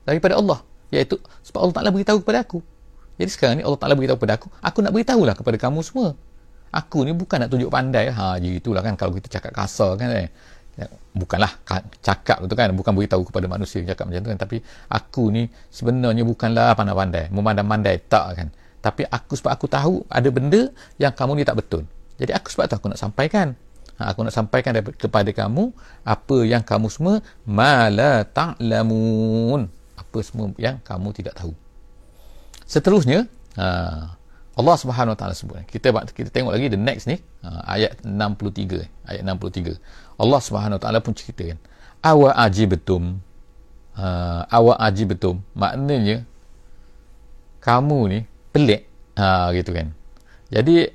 daripada 0.02 0.40
Allah 0.40 0.58
iaitu 0.92 1.16
sebab 1.40 1.66
Allah 1.66 1.74
Taala 1.80 1.90
beritahu 1.90 2.20
kepada 2.20 2.44
aku. 2.44 2.60
Jadi 3.16 3.30
sekarang 3.32 3.56
ni 3.58 3.64
Allah 3.64 3.80
Taala 3.80 3.96
beritahu 3.96 4.20
kepada 4.20 4.36
aku 4.36 4.46
aku 4.60 4.78
nak 4.84 4.92
beritahulah 4.92 5.34
kepada 5.34 5.56
kamu 5.56 5.80
semua. 5.80 6.08
Aku 6.72 7.04
ni 7.04 7.12
bukan 7.16 7.36
nak 7.40 7.48
tunjuk 7.52 7.72
pandai. 7.72 8.12
Ha 8.12 8.36
itulah 8.40 8.84
kan 8.84 8.96
kalau 8.96 9.16
kita 9.16 9.40
cakap 9.40 9.56
kasar 9.56 9.96
kan 9.96 10.12
eh. 10.12 10.28
Ya, 10.72 10.88
bukanlah 11.12 11.52
cakap 12.00 12.40
tu 12.48 12.56
kan 12.56 12.72
bukan 12.72 12.96
beritahu 12.96 13.28
kepada 13.28 13.44
manusia 13.44 13.84
cakap 13.84 14.08
macam 14.08 14.20
tu 14.24 14.30
kan. 14.32 14.40
Tapi 14.40 14.56
aku 14.88 15.32
ni 15.32 15.48
sebenarnya 15.72 16.24
bukanlah 16.24 16.76
pandai-pandai 16.76 17.32
memandai-mandai 17.32 17.96
tak 18.08 18.26
kan. 18.36 18.48
Tapi 18.80 19.04
aku 19.08 19.36
sebab 19.36 19.52
aku 19.52 19.66
tahu 19.68 19.94
ada 20.08 20.28
benda 20.32 20.72
yang 20.96 21.12
kamu 21.12 21.40
ni 21.40 21.44
tak 21.44 21.60
betul. 21.60 21.84
Jadi 22.16 22.32
aku 22.32 22.48
sebab 22.52 22.72
tu 22.72 22.76
aku 22.80 22.88
nak 22.92 23.00
sampaikan. 23.00 23.52
Ha, 24.00 24.16
aku 24.16 24.24
nak 24.24 24.32
sampaikan 24.32 24.72
kepada 24.96 25.28
kamu 25.28 25.68
apa 26.08 26.36
yang 26.48 26.64
kamu 26.64 26.88
semua 26.88 27.20
mala 27.44 28.24
ta'lamun 28.24 29.68
apa 30.12 30.20
semua 30.20 30.52
yang 30.60 30.76
kamu 30.84 31.08
tidak 31.16 31.32
tahu. 31.40 31.56
Seterusnya 32.68 33.24
ha, 33.56 34.12
Allah 34.52 34.76
Subhanahu 34.76 35.16
Wa 35.16 35.18
Taala 35.18 35.32
sebut 35.32 35.64
kita 35.64 35.88
kita 36.12 36.28
tengok 36.28 36.52
lagi 36.52 36.68
the 36.68 36.76
next 36.76 37.08
ni 37.08 37.16
ha, 37.40 37.64
ayat 37.64 37.96
63 38.04 39.08
ayat 39.08 39.22
63 39.24 39.80
Allah 40.20 40.40
Subhanahu 40.44 40.76
Wa 40.76 40.82
Taala 40.84 41.00
pun 41.00 41.16
ceritakan 41.16 41.56
awa 42.04 42.36
aji 42.44 42.68
betum 42.68 43.24
uh, 43.96 44.42
awa 44.52 44.76
aji 44.84 45.08
betum 45.08 45.40
maknanya 45.56 46.28
kamu 47.64 47.98
ni 48.12 48.18
pelik 48.52 48.84
ha, 49.16 49.48
gitu 49.56 49.72
kan. 49.72 49.96
Jadi 50.52 50.92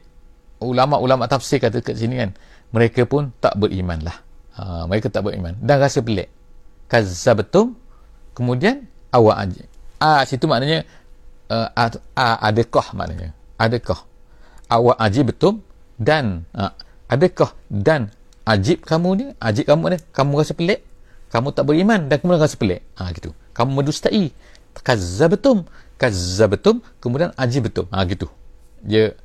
ulama-ulama 0.61 1.25
tafsir 1.25 1.57
kata 1.57 1.81
kat 1.81 1.97
sini 1.97 2.21
kan 2.21 2.37
mereka 2.69 3.09
pun 3.09 3.33
tak 3.41 3.57
beriman 3.57 3.97
lah 4.05 4.17
ha, 4.53 4.85
mereka 4.85 5.09
tak 5.09 5.25
beriman 5.25 5.57
dan 5.57 5.81
rasa 5.81 6.05
pelik. 6.05 6.29
Kazzabatum 6.85 7.73
kemudian 8.37 8.85
awa 9.13 9.39
aji 9.43 9.63
a 9.97 10.23
situ 10.27 10.45
maknanya 10.45 10.85
uh, 11.51 11.67
a, 11.73 11.83
a, 12.15 12.25
adakah 12.51 12.85
maknanya. 12.93 13.33
Adakah 13.57 14.05
awa 14.69 14.93
aji 15.01 15.25
betum 15.25 15.63
dan 15.97 16.45
uh, 16.53 16.71
adakah 17.09 17.55
dan 17.71 18.13
ajib 18.47 18.83
kamu 18.85 19.09
ni 19.17 19.25
ajib 19.41 19.65
kamu 19.67 19.95
ni 19.95 19.97
kamu 20.13 20.31
rasa 20.39 20.53
pelik 20.53 20.83
kamu 21.27 21.51
tak 21.51 21.67
beriman 21.67 22.07
dan 22.07 22.17
kemudian 22.23 22.39
rasa 22.39 22.55
pelik. 22.55 22.81
Ha, 22.95 23.11
gitu. 23.11 23.35
Kamu 23.51 23.83
mendustai. 23.83 24.31
Kazzabatum 24.77 25.65
kazzabatum 25.97 26.85
kemudian 27.01 27.33
betul. 27.65 27.89
ha, 27.89 28.05
gitu. 28.05 28.29
Dia 28.85 29.17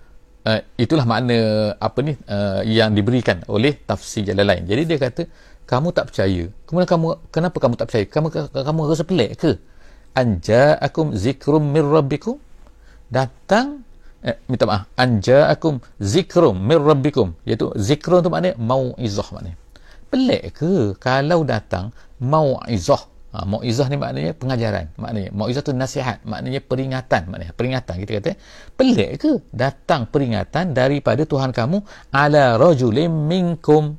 uh, 0.48 0.60
itulah 0.80 1.04
makna 1.04 1.70
apa 1.76 1.98
ni 2.02 2.16
uh, 2.26 2.64
yang 2.64 2.96
diberikan 2.96 3.44
oleh 3.46 3.76
tafsir 3.84 4.26
jalan 4.26 4.48
lain. 4.48 4.62
Jadi 4.66 4.82
dia 4.88 4.98
kata 4.98 5.22
kamu 5.68 5.94
tak 5.94 6.10
percaya. 6.10 6.48
Kemudian 6.66 6.88
kamu 6.88 7.06
kenapa 7.30 7.56
kamu 7.60 7.74
tak 7.78 7.86
percaya? 7.92 8.04
Kamu 8.08 8.26
kamu 8.50 8.80
rasa 8.88 9.04
pelik 9.06 9.30
ke 9.38 9.60
anja'akum 10.14 11.16
zikrum 11.16 11.72
mir 11.72 11.84
rabbikum. 11.84 12.36
Datang 13.12 13.84
eh, 14.24 14.36
minta 14.48 14.64
maaf. 14.68 14.88
Anja'akum 14.96 15.80
zikrum 16.00 16.56
mir 16.60 16.80
rabbikum. 16.80 17.36
Iaitu 17.48 17.72
zikrum 17.76 18.24
tu 18.24 18.28
maknanya 18.32 18.56
mau'izah 18.60 19.28
maknanya. 19.32 19.58
Pelik 20.12 20.42
ke 20.60 20.72
kalau 21.00 21.40
datang 21.48 21.92
mau'izah? 22.20 23.08
Ha, 23.32 23.48
mau'izah 23.48 23.88
ni 23.88 23.96
maknanya 23.96 24.32
pengajaran. 24.36 24.92
Maknanya 25.00 25.30
mau'izah 25.32 25.64
tu 25.64 25.72
nasihat 25.72 26.20
maknanya 26.28 26.60
peringatan 26.60 27.32
maknanya. 27.32 27.52
Peringatan 27.56 27.94
kita 28.04 28.12
kata. 28.20 28.32
Pelik 28.76 29.10
ke 29.24 29.30
datang 29.56 30.04
peringatan 30.04 30.76
daripada 30.76 31.24
Tuhan 31.24 31.56
kamu? 31.56 31.80
Ala 32.12 32.60
rajulim 32.60 33.08
minkum 33.08 33.96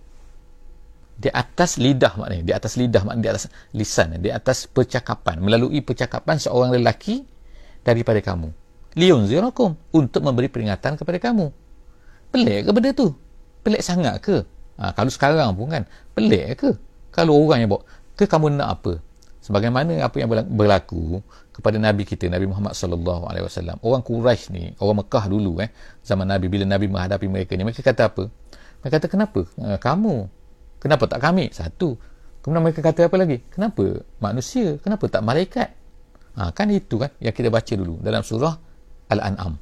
di 1.24 1.32
atas 1.32 1.80
lidah 1.80 2.20
maknanya 2.20 2.44
di 2.44 2.54
atas 2.54 2.76
lidah 2.76 3.02
maknanya 3.08 3.24
di 3.24 3.32
atas 3.32 3.46
lisan 3.72 4.20
di 4.20 4.28
atas 4.28 4.68
percakapan. 4.68 5.40
Melalui 5.40 5.80
percakapan 5.80 6.36
seorang 6.36 6.76
lelaki 6.76 7.24
daripada 7.88 8.20
kamu. 8.20 8.52
Liun 9.00 9.26
zirakum 9.32 9.80
untuk 9.96 10.20
memberi 10.20 10.52
peringatan 10.52 11.00
kepada 11.00 11.18
kamu. 11.24 11.48
Pelik 12.36 12.68
ke 12.68 12.72
benda 12.76 12.92
tu? 12.92 13.16
Pelik 13.64 13.80
sangat 13.80 14.20
ke? 14.20 14.44
Ha, 14.76 14.92
kalau 14.92 15.08
sekarang 15.08 15.56
pun 15.56 15.72
kan 15.72 15.84
pelik 16.12 16.60
ke? 16.60 16.70
Kalau 17.16 17.40
orang 17.40 17.64
yang 17.64 17.70
bawa 17.72 17.88
ke 18.20 18.28
kamu 18.28 18.60
nak 18.60 18.82
apa? 18.82 19.00
Sebagaimana 19.44 20.04
apa 20.04 20.20
yang 20.20 20.28
berlaku 20.28 21.20
kepada 21.54 21.78
nabi 21.78 22.08
kita 22.08 22.32
Nabi 22.32 22.48
Muhammad 22.48 22.76
sallallahu 22.76 23.30
alaihi 23.30 23.46
wasallam. 23.46 23.78
Orang 23.80 24.02
Quraisy 24.04 24.52
ni 24.52 24.64
orang 24.82 25.06
Mekah 25.06 25.26
dulu 25.30 25.62
eh 25.62 25.70
zaman 26.02 26.28
nabi 26.28 26.50
bila 26.50 26.66
nabi 26.68 26.90
menghadapi 26.90 27.28
mereka 27.30 27.54
ni 27.56 27.64
mereka 27.64 27.86
kata 27.86 28.12
apa? 28.12 28.28
Mereka 28.82 29.00
kata 29.00 29.08
kenapa? 29.08 29.48
Uh, 29.56 29.78
kamu 29.80 30.28
Kenapa 30.84 31.08
tak 31.08 31.24
kami? 31.24 31.48
Satu. 31.56 31.96
Kemudian 32.44 32.60
mereka 32.60 32.84
kata 32.84 33.08
apa 33.08 33.16
lagi? 33.16 33.40
Kenapa 33.48 34.04
manusia? 34.20 34.76
Kenapa 34.84 35.08
tak 35.08 35.24
malaikat? 35.24 35.72
Ha, 36.36 36.52
kan 36.52 36.68
itu 36.68 37.00
kan 37.00 37.08
yang 37.24 37.32
kita 37.32 37.48
baca 37.48 37.72
dulu 37.72 38.04
dalam 38.04 38.20
surah 38.20 38.52
Al-An'am. 39.16 39.56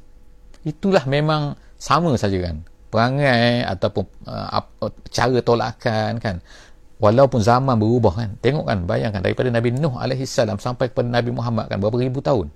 Itulah 0.65 1.05
memang 1.05 1.53
sama 1.77 2.17
saja 2.17 2.41
kan. 2.41 2.65
Perangai 2.89 3.61
ataupun 3.69 4.03
uh, 4.25 4.65
cara 5.13 5.37
tolakan 5.45 6.17
kan. 6.17 6.41
Walaupun 6.97 7.37
zaman 7.37 7.77
berubah 7.77 8.17
kan. 8.17 8.29
Tengok 8.41 8.65
kan, 8.65 8.89
bayangkan 8.89 9.21
daripada 9.21 9.53
Nabi 9.53 9.77
Nuh 9.77 10.01
AS 10.01 10.41
sampai 10.41 10.89
kepada 10.89 11.05
Nabi 11.05 11.29
Muhammad 11.29 11.69
kan 11.69 11.77
berapa 11.77 12.01
ribu 12.01 12.25
tahun. 12.25 12.49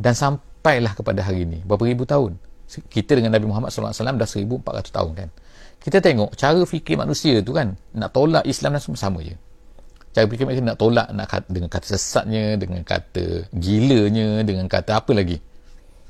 Dan 0.00 0.16
sampailah 0.16 0.96
kepada 0.96 1.28
hari 1.28 1.44
ini. 1.44 1.60
Berapa 1.60 1.84
ribu 1.84 2.08
tahun. 2.08 2.40
Kita 2.68 3.20
dengan 3.20 3.36
Nabi 3.36 3.52
Muhammad 3.52 3.68
SAW 3.68 4.16
dah 4.16 4.28
1400 4.28 4.96
tahun 4.96 5.12
kan 5.12 5.28
kita 5.88 6.04
tengok 6.04 6.36
cara 6.36 6.60
fikir 6.68 7.00
manusia 7.00 7.40
tu 7.40 7.56
kan 7.56 7.72
nak 7.96 8.12
tolak 8.12 8.44
Islam 8.44 8.76
dan 8.76 8.80
semua 8.84 9.00
sama 9.00 9.24
je. 9.24 9.32
Cara 10.12 10.28
fikir 10.28 10.44
mereka 10.44 10.60
nak 10.60 10.76
tolak 10.76 11.08
nak 11.16 11.26
kata, 11.32 11.48
dengan 11.48 11.70
kata 11.72 11.86
sesatnya 11.96 12.60
dengan 12.60 12.84
kata 12.84 13.48
gilanya 13.56 14.44
dengan 14.44 14.68
kata 14.68 15.00
apa 15.00 15.16
lagi. 15.16 15.40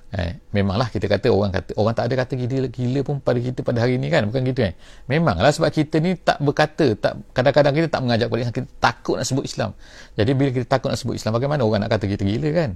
Eh, 0.09 0.41
memanglah 0.57 0.89
kita 0.89 1.05
kata 1.05 1.29
orang 1.29 1.53
kata 1.53 1.77
orang 1.77 1.93
tak 1.93 2.09
ada 2.09 2.25
kata 2.25 2.33
gila, 2.33 2.67
gila 2.73 3.01
pun 3.05 3.21
pada 3.21 3.37
kita 3.37 3.61
pada 3.61 3.85
hari 3.85 4.01
ni 4.01 4.09
kan 4.09 4.25
bukan 4.25 4.41
gitu 4.41 4.65
kan 4.65 4.73
memanglah 5.05 5.53
sebab 5.53 5.69
kita 5.69 6.01
ni 6.01 6.17
tak 6.17 6.41
berkata 6.41 6.97
tak 6.97 7.21
kadang-kadang 7.37 7.77
kita 7.77 7.93
tak 7.93 8.01
mengajak 8.01 8.33
Islam 8.33 8.57
kita 8.57 8.69
takut 8.81 9.21
nak 9.21 9.29
sebut 9.29 9.45
Islam. 9.45 9.77
Jadi 10.17 10.31
bila 10.33 10.49
kita 10.49 10.65
takut 10.65 10.89
nak 10.89 10.97
sebut 10.97 11.13
Islam 11.13 11.37
bagaimana 11.37 11.61
orang 11.61 11.85
nak 11.85 11.93
kata 11.93 12.09
kita 12.09 12.25
gila 12.25 12.49
kan? 12.57 12.71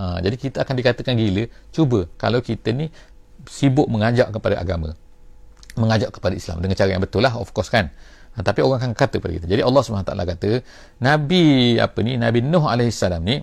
Ha, 0.00 0.04
jadi 0.24 0.36
kita 0.40 0.56
akan 0.64 0.74
dikatakan 0.80 1.12
gila 1.20 1.44
cuba 1.76 2.08
kalau 2.16 2.40
kita 2.40 2.72
ni 2.72 2.88
sibuk 3.44 3.84
mengajak 3.92 4.32
kepada 4.32 4.56
agama 4.56 4.96
mengajak 5.76 6.14
kepada 6.14 6.32
Islam 6.32 6.62
dengan 6.64 6.78
cara 6.78 6.90
yang 6.94 7.02
betul 7.02 7.20
lah 7.20 7.34
of 7.36 7.50
course 7.52 7.68
kan. 7.68 7.92
Ha, 8.38 8.46
tapi 8.46 8.62
orang 8.62 8.78
akan 8.78 8.92
kata 8.94 9.18
pada 9.18 9.32
kita. 9.34 9.46
Jadi 9.50 9.62
Allah 9.66 9.82
SWT 9.82 10.12
kata 10.14 10.50
Nabi 11.02 11.74
apa 11.82 11.98
ni 12.06 12.14
Nabi 12.14 12.38
Nuh 12.46 12.64
AS 12.70 13.02
ni 13.20 13.42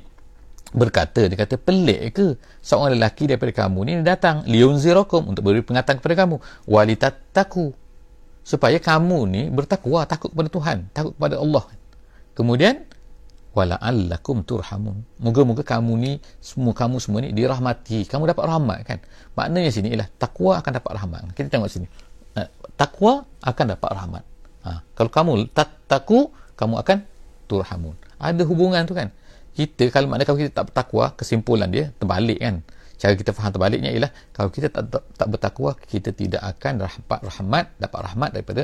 berkata 0.76 1.28
dia 1.28 1.38
kata 1.40 1.56
pelik 1.56 2.00
ke 2.16 2.36
seorang 2.60 3.00
lelaki 3.00 3.32
daripada 3.32 3.52
kamu 3.54 3.80
ni 3.88 3.94
datang 4.04 4.44
liunzirakum 4.48 5.32
untuk 5.32 5.52
beri 5.52 5.62
pengatan 5.62 6.00
kepada 6.00 6.26
kamu? 6.26 6.40
Walitattaku. 6.68 7.76
Supaya 8.46 8.78
kamu 8.78 9.20
ni 9.26 9.42
bertakwa 9.50 10.06
takut 10.06 10.30
kepada 10.30 10.50
Tuhan 10.54 10.78
takut 10.94 11.12
kepada 11.18 11.42
Allah. 11.42 11.66
Kemudian 12.38 12.86
wala'allakum 13.56 14.44
turhamun. 14.44 15.02
Moga-moga 15.18 15.64
kamu 15.64 15.92
ni 15.98 16.12
semua 16.44 16.76
kamu 16.76 17.00
semua 17.00 17.24
ni 17.24 17.32
dirahmati. 17.32 18.06
Kamu 18.06 18.28
dapat 18.28 18.46
rahmat 18.46 18.80
kan? 18.84 19.00
Maknanya 19.34 19.72
sini 19.72 19.96
ialah 19.96 20.12
takwa 20.20 20.60
akan 20.60 20.72
dapat 20.78 20.92
rahmat. 20.94 21.20
Kita 21.34 21.48
tengok 21.48 21.72
sini 21.72 21.88
takwa 22.76 23.28
akan 23.44 23.66
dapat 23.76 23.90
rahmat. 23.92 24.24
Ha, 24.66 24.82
kalau 24.96 25.10
kamu 25.12 25.32
tak 25.52 25.70
taku, 25.88 26.32
kamu 26.60 26.82
akan 26.82 26.98
turhamun. 27.48 27.96
Ada 28.18 28.44
hubungan 28.48 28.84
tu 28.88 28.96
kan. 28.96 29.12
Kita 29.56 29.88
kalau 29.92 30.12
maknanya 30.12 30.28
kalau 30.28 30.40
kita 30.40 30.52
tak 30.52 30.66
bertakwa, 30.72 31.16
kesimpulan 31.16 31.72
dia 31.72 31.92
terbalik 31.96 32.40
kan. 32.40 32.60
Cara 32.96 33.12
kita 33.16 33.36
faham 33.36 33.52
terbaliknya 33.52 33.92
ialah 33.92 34.12
kalau 34.32 34.48
kita 34.52 34.72
tak, 34.72 34.88
tak, 34.88 35.04
tak 35.16 35.28
bertakwa, 35.28 35.72
kita 35.88 36.10
tidak 36.16 36.42
akan 36.44 36.88
dapat 36.88 37.20
rahmat, 37.24 37.66
dapat 37.76 38.00
rahmat 38.12 38.30
daripada 38.32 38.64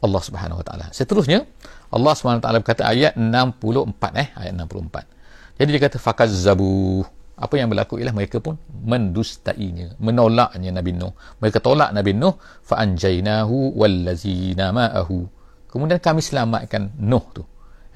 Allah 0.00 0.22
Subhanahu 0.24 0.60
Wa 0.60 0.66
Taala. 0.68 0.86
Seterusnya, 0.92 1.44
Allah 1.92 2.12
Subhanahu 2.16 2.40
Wa 2.40 2.44
Taala 2.48 2.58
berkata 2.64 2.82
ayat 2.88 3.16
64 3.16 4.20
eh, 4.20 4.28
ayat 4.36 4.52
64. 4.56 5.60
Jadi 5.60 5.68
dia 5.76 5.80
kata 5.80 5.96
fakazzabu 6.00 7.04
apa 7.40 7.56
yang 7.56 7.72
berlaku 7.72 7.96
ialah 7.96 8.12
mereka 8.12 8.36
pun 8.36 8.60
mendustainya 8.68 9.96
menolaknya 9.96 10.76
Nabi 10.76 10.92
Nuh. 10.92 11.16
Mereka 11.40 11.64
tolak 11.64 11.88
Nabi 11.96 12.12
Nuh 12.12 12.36
fa 12.60 12.84
anjaynahu 12.84 13.80
wallazina 13.80 14.76
ma'ahu. 14.76 15.24
Kemudian 15.72 16.04
kami 16.04 16.20
selamatkan 16.20 17.00
Nuh 17.00 17.24
tu. 17.32 17.42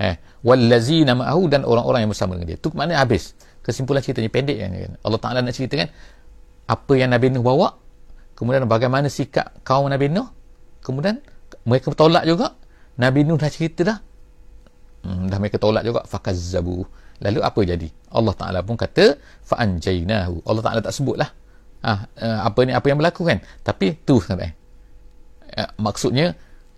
Eh 0.00 0.16
wallazina 0.40 1.12
ma'ahu 1.12 1.52
dan 1.52 1.68
orang-orang 1.68 2.08
yang 2.08 2.10
bersama 2.16 2.40
dengan 2.40 2.56
dia. 2.56 2.58
Tu 2.58 2.72
maknanya 2.72 3.04
habis. 3.04 3.36
Kesimpulan 3.60 4.00
ceritanya 4.00 4.32
pendek 4.32 4.56
kan? 4.64 4.96
Allah 5.04 5.20
Taala 5.20 5.38
nak 5.44 5.52
ceritakan 5.52 5.92
apa 6.64 6.92
yang 6.96 7.12
Nabi 7.12 7.28
Nuh 7.28 7.44
bawa 7.44 7.76
kemudian 8.32 8.64
bagaimana 8.64 9.12
sikap 9.12 9.60
kaum 9.60 9.92
Nabi 9.92 10.08
Nuh 10.08 10.32
kemudian 10.80 11.20
mereka 11.68 11.92
tolak 11.92 12.24
juga. 12.24 12.56
Nabi 12.96 13.28
Nuh 13.28 13.36
dah 13.36 13.52
cerita 13.52 13.84
dah. 13.84 13.98
Hmm, 15.04 15.28
dah 15.28 15.36
mereka 15.36 15.60
tolak 15.60 15.84
juga. 15.84 16.00
Fakazzabu 16.08 17.03
lalu 17.22 17.40
apa 17.42 17.60
jadi? 17.62 17.88
Allah 18.14 18.34
Taala 18.34 18.60
pun 18.62 18.78
kata 18.78 19.18
fa 19.42 19.58
anjaynahu 19.62 20.46
Allah 20.46 20.62
Taala 20.62 20.80
tak 20.82 20.94
sebutlah. 20.94 21.30
Ah 21.84 22.08
ha, 22.18 22.48
apa 22.48 22.60
ni 22.64 22.72
apa 22.72 22.86
yang 22.88 22.98
berlaku 22.98 23.28
kan? 23.28 23.42
Tapi 23.60 24.00
tu 24.02 24.18
sampai 24.18 24.50
uh, 25.58 25.70
maksudnya 25.78 26.32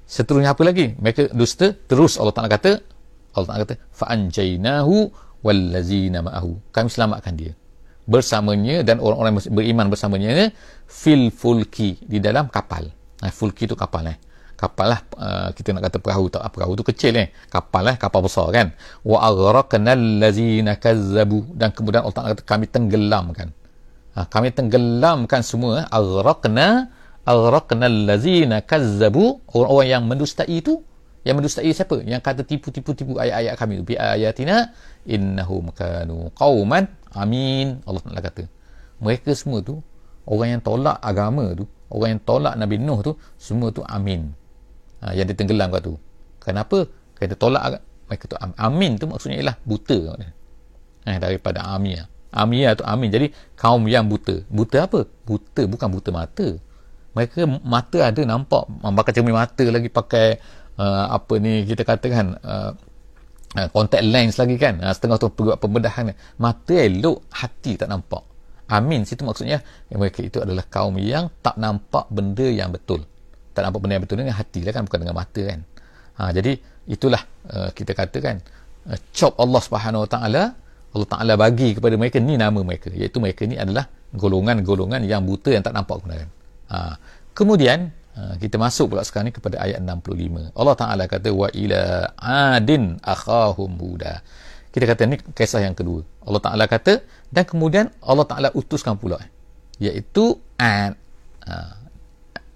seterusnya 0.04 0.52
apa 0.56 0.62
lagi? 0.66 0.96
Mereka 0.98 1.32
dusta 1.36 1.72
terus 1.72 2.18
Allah 2.18 2.34
Taala 2.34 2.50
kata 2.50 2.72
Allah 3.36 3.46
Taala 3.46 3.60
kata 3.68 3.76
fa 3.92 4.10
anjaynahu 4.12 5.12
wallazina 5.46 6.24
ma'ahu. 6.26 6.74
Kami 6.74 6.88
selamatkan 6.90 7.34
dia. 7.38 7.52
Bersamanya 8.06 8.86
dan 8.86 9.02
orang-orang 9.02 9.42
beriman 9.50 9.90
bersamanya 9.90 10.54
fil 10.86 11.34
fulki 11.34 11.98
di 12.02 12.22
dalam 12.22 12.46
kapal. 12.50 12.86
Nah, 13.16 13.32
fulki 13.34 13.66
itu 13.66 13.74
kapal 13.74 14.06
eh 14.12 14.18
kapal 14.56 14.96
lah 14.96 15.00
uh, 15.20 15.48
kita 15.52 15.76
nak 15.76 15.92
kata 15.92 16.00
perahu 16.00 16.32
tak 16.32 16.48
perahu 16.48 16.72
tu 16.74 16.82
kecil 16.82 17.12
eh 17.20 17.28
kapal 17.52 17.86
lah 17.86 17.94
kapal 18.00 18.24
besar 18.24 18.48
kan. 18.50 18.72
Wa 19.04 19.28
aghraqna 19.28 19.92
allazina 19.92 20.80
kazzabu. 20.80 21.44
Dan 21.52 21.70
kemudian 21.76 22.02
Allah 22.02 22.16
Taala 22.16 22.32
kata 22.34 22.44
kami 22.44 22.66
tenggelamkan. 22.66 23.48
Ha, 24.16 24.24
kami 24.26 24.48
tenggelamkan 24.56 25.40
semua. 25.44 25.84
Aghraqna 25.92 26.90
aghraqna 27.22 27.86
allazina 27.86 28.64
kazzabu. 28.64 29.44
Orang-orang 29.52 29.88
yang 29.92 30.02
mendustai 30.08 30.48
itu 30.48 30.80
yang 31.26 31.42
mendustai 31.42 31.68
siapa? 31.74 32.00
Yang 32.06 32.22
kata 32.22 32.42
tipu-tipu-tipu 32.46 33.18
ayat-ayat 33.18 33.54
kami 33.58 33.82
bi 33.82 33.98
ayatina 33.98 34.72
innahum 35.04 35.70
kanu 35.74 36.32
qauman 36.34 36.88
amin. 37.12 37.84
Allah 37.84 38.02
Taala 38.02 38.22
kata 38.24 38.44
mereka 39.00 39.32
semua 39.36 39.60
tu 39.60 39.80
orang 40.24 40.58
yang 40.58 40.62
tolak 40.64 40.96
agama 41.04 41.52
tu 41.52 41.64
orang 41.92 42.16
yang 42.18 42.22
tolak 42.24 42.54
Nabi 42.56 42.76
Nuh 42.80 43.00
tu 43.04 43.12
semua 43.36 43.68
tu 43.70 43.84
amin 43.84 44.32
ha, 45.06 45.14
yang 45.14 45.30
ditenggelam 45.30 45.70
kat 45.70 45.86
tu. 45.86 45.94
Kenapa? 46.42 46.90
Kita 47.14 47.38
tolak 47.38 47.80
mereka 48.06 48.24
tu 48.26 48.36
amin 48.38 48.98
tu 48.98 49.06
maksudnya 49.06 49.38
ialah 49.38 49.56
buta 49.62 49.98
ha, 50.14 51.14
daripada 51.22 51.62
amia 51.74 52.10
amia 52.36 52.76
tu 52.76 52.84
amin. 52.84 53.08
Jadi 53.08 53.26
kaum 53.56 53.88
yang 53.88 54.04
buta. 54.06 54.44
Buta 54.52 54.84
apa? 54.84 55.08
Buta 55.24 55.64
bukan 55.64 55.88
buta 55.88 56.10
mata. 56.12 56.48
Mereka 57.16 57.48
mata 57.64 57.98
ada 58.12 58.20
nampak 58.28 58.68
pakai 58.84 59.12
cermin 59.16 59.32
mata 59.32 59.64
lagi 59.64 59.88
pakai 59.88 60.36
uh, 60.76 61.16
apa 61.16 61.40
ni 61.40 61.64
kita 61.64 61.88
katakan 61.88 62.36
uh, 62.44 62.76
contact 63.72 64.04
lens 64.04 64.36
lagi 64.36 64.60
kan. 64.60 64.76
Uh, 64.84 64.92
setengah 64.92 65.16
tu 65.16 65.32
buat 65.32 65.56
pembedahan. 65.56 66.12
Mata 66.36 66.76
elok 66.76 67.24
hati 67.32 67.80
tak 67.80 67.88
nampak. 67.88 68.20
Amin. 68.68 69.08
Situ 69.08 69.24
maksudnya 69.24 69.64
mereka 69.88 70.20
itu 70.20 70.44
adalah 70.44 70.68
kaum 70.68 71.00
yang 71.00 71.32
tak 71.40 71.56
nampak 71.56 72.04
benda 72.12 72.44
yang 72.44 72.68
betul 72.68 73.00
tak 73.56 73.64
nampak 73.64 73.80
benda 73.80 73.96
yang 73.96 74.04
betul 74.04 74.20
dengan 74.20 74.36
hati 74.36 74.60
lah 74.60 74.72
kan 74.76 74.84
bukan 74.84 74.98
dengan 75.00 75.16
mata 75.16 75.42
kan. 75.42 75.60
Ha, 76.16 76.32
jadi 76.36 76.52
itulah 76.88 77.22
uh, 77.48 77.72
kita 77.72 77.96
katakan 77.96 78.44
uh, 78.88 78.98
chop 79.16 79.32
Allah 79.40 79.60
Subhanahu 79.64 80.04
Wa 80.04 80.10
Taala 80.12 80.42
Allah 80.92 81.08
Taala 81.08 81.32
bagi 81.40 81.72
kepada 81.72 81.96
mereka 81.96 82.20
ni 82.20 82.36
nama 82.36 82.60
mereka. 82.60 82.92
Iaitu 82.92 83.16
mereka 83.16 83.48
ni 83.48 83.56
adalah 83.56 83.88
golongan-golongan 84.12 85.04
yang 85.08 85.24
buta 85.24 85.56
yang 85.56 85.64
tak 85.64 85.72
nampak 85.72 86.04
kebenaran. 86.04 86.28
Ha. 86.66 86.98
kemudian 87.30 87.94
uh, 88.18 88.34
kita 88.42 88.58
masuk 88.58 88.92
pula 88.92 89.06
sekarang 89.06 89.30
ni 89.30 89.34
kepada 89.38 89.62
ayat 89.62 89.78
65 89.78 90.50
Allah 90.50 90.74
Taala 90.74 91.04
kata 91.06 91.30
wa 91.30 91.48
ila 91.48 91.82
adin 92.52 93.00
akhahum 93.00 93.80
huda. 93.80 94.20
Kita 94.68 94.84
kata 94.84 95.08
ni 95.08 95.16
kisah 95.32 95.64
yang 95.64 95.72
kedua. 95.72 96.04
Allah 96.28 96.42
Taala 96.44 96.64
kata 96.68 97.00
dan 97.32 97.44
kemudian 97.48 97.88
Allah 98.04 98.28
Taala 98.28 98.48
utuskan 98.52 99.00
pula 99.00 99.16
iaitu 99.80 100.36
ad. 100.60 100.96
Ha. 101.46 101.85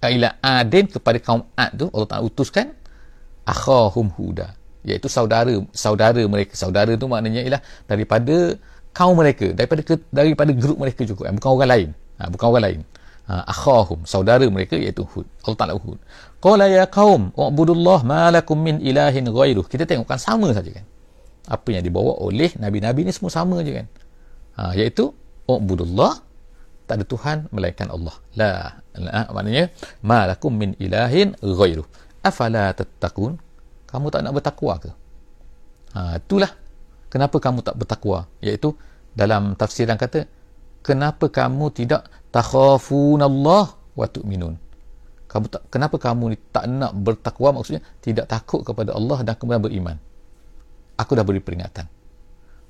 Ila 0.09 0.41
adin 0.41 0.89
kepada 0.89 1.21
kaum 1.21 1.45
ad 1.53 1.77
tu 1.77 1.85
Allah 1.93 2.09
Taala 2.09 2.25
utuskan 2.25 2.73
akhahum 3.45 4.09
huda. 4.09 4.57
Iaitu 4.81 5.05
saudara 5.05 5.53
saudara 5.77 6.21
mereka. 6.25 6.57
Saudara 6.57 6.97
tu 6.97 7.05
maknanya 7.05 7.45
ialah 7.45 7.61
daripada 7.85 8.57
kaum 8.97 9.13
mereka 9.13 9.53
daripada 9.53 9.81
ke, 9.85 10.01
daripada 10.09 10.51
grup 10.57 10.81
mereka 10.81 11.05
juga 11.05 11.29
bukan 11.29 11.49
orang 11.53 11.69
lain. 11.69 11.89
Ha, 12.17 12.33
bukan 12.33 12.45
orang 12.49 12.63
lain. 12.65 12.79
Ha, 13.29 13.45
akhahum 13.45 13.99
saudara 14.09 14.45
mereka 14.49 14.73
iaitu 14.73 15.05
Hud. 15.05 15.29
Allah 15.45 15.57
Taala 15.61 15.73
Hud. 15.77 15.99
Qala 16.41 16.65
ya 16.65 16.89
qaum 16.89 17.29
ubudullah 17.37 18.01
ma 18.01 18.33
lakum 18.33 18.57
min 18.57 18.81
ilahin 18.81 19.29
ghairuh. 19.29 19.69
Kita 19.69 19.85
tengokkan 19.85 20.17
sama 20.17 20.49
saja 20.57 20.73
kan. 20.73 20.85
Apa 21.45 21.77
yang 21.77 21.85
dibawa 21.85 22.17
oleh 22.17 22.49
nabi-nabi 22.57 23.05
ni 23.05 23.13
semua 23.13 23.29
sama 23.29 23.61
je 23.61 23.77
kan. 23.77 23.87
Ha, 24.57 24.73
iaitu 24.73 25.13
ubudullah 25.45 26.30
tak 26.91 26.99
ada 26.99 27.07
Tuhan 27.07 27.37
melainkan 27.55 27.87
Allah. 27.87 28.15
La, 28.35 28.51
la 28.99 29.23
maknanya 29.31 29.71
ma 30.03 30.27
lakum 30.27 30.51
min 30.51 30.75
ilahin 30.75 31.39
ghairuh. 31.39 31.87
Afala 32.19 32.75
tattaqun? 32.75 33.39
Kamu 33.87 34.11
tak 34.11 34.27
nak 34.27 34.35
bertakwa 34.35 34.75
ke? 34.75 34.91
Ha, 35.95 36.19
itulah 36.19 36.51
kenapa 37.07 37.39
kamu 37.39 37.63
tak 37.63 37.79
bertakwa. 37.79 38.27
Iaitu 38.43 38.75
dalam 39.15 39.55
tafsiran 39.55 39.95
kata 39.95 40.27
kenapa 40.83 41.31
kamu 41.31 41.71
tidak 41.71 42.11
takhafunallah 42.35 43.71
wa 43.95 44.05
tu'minun? 44.11 44.59
Kamu 45.31 45.47
tak 45.47 45.71
kenapa 45.71 45.95
kamu 45.95 46.35
ni 46.35 46.37
tak 46.51 46.67
nak 46.67 46.91
bertakwa? 46.91 47.55
Maksudnya 47.55 47.79
tidak 48.03 48.27
takut 48.27 48.67
kepada 48.67 48.91
Allah 48.91 49.23
dan 49.23 49.39
kemudian 49.39 49.63
beriman. 49.63 49.95
Aku 50.99 51.15
dah 51.15 51.23
beri 51.23 51.39
peringatan. 51.39 51.87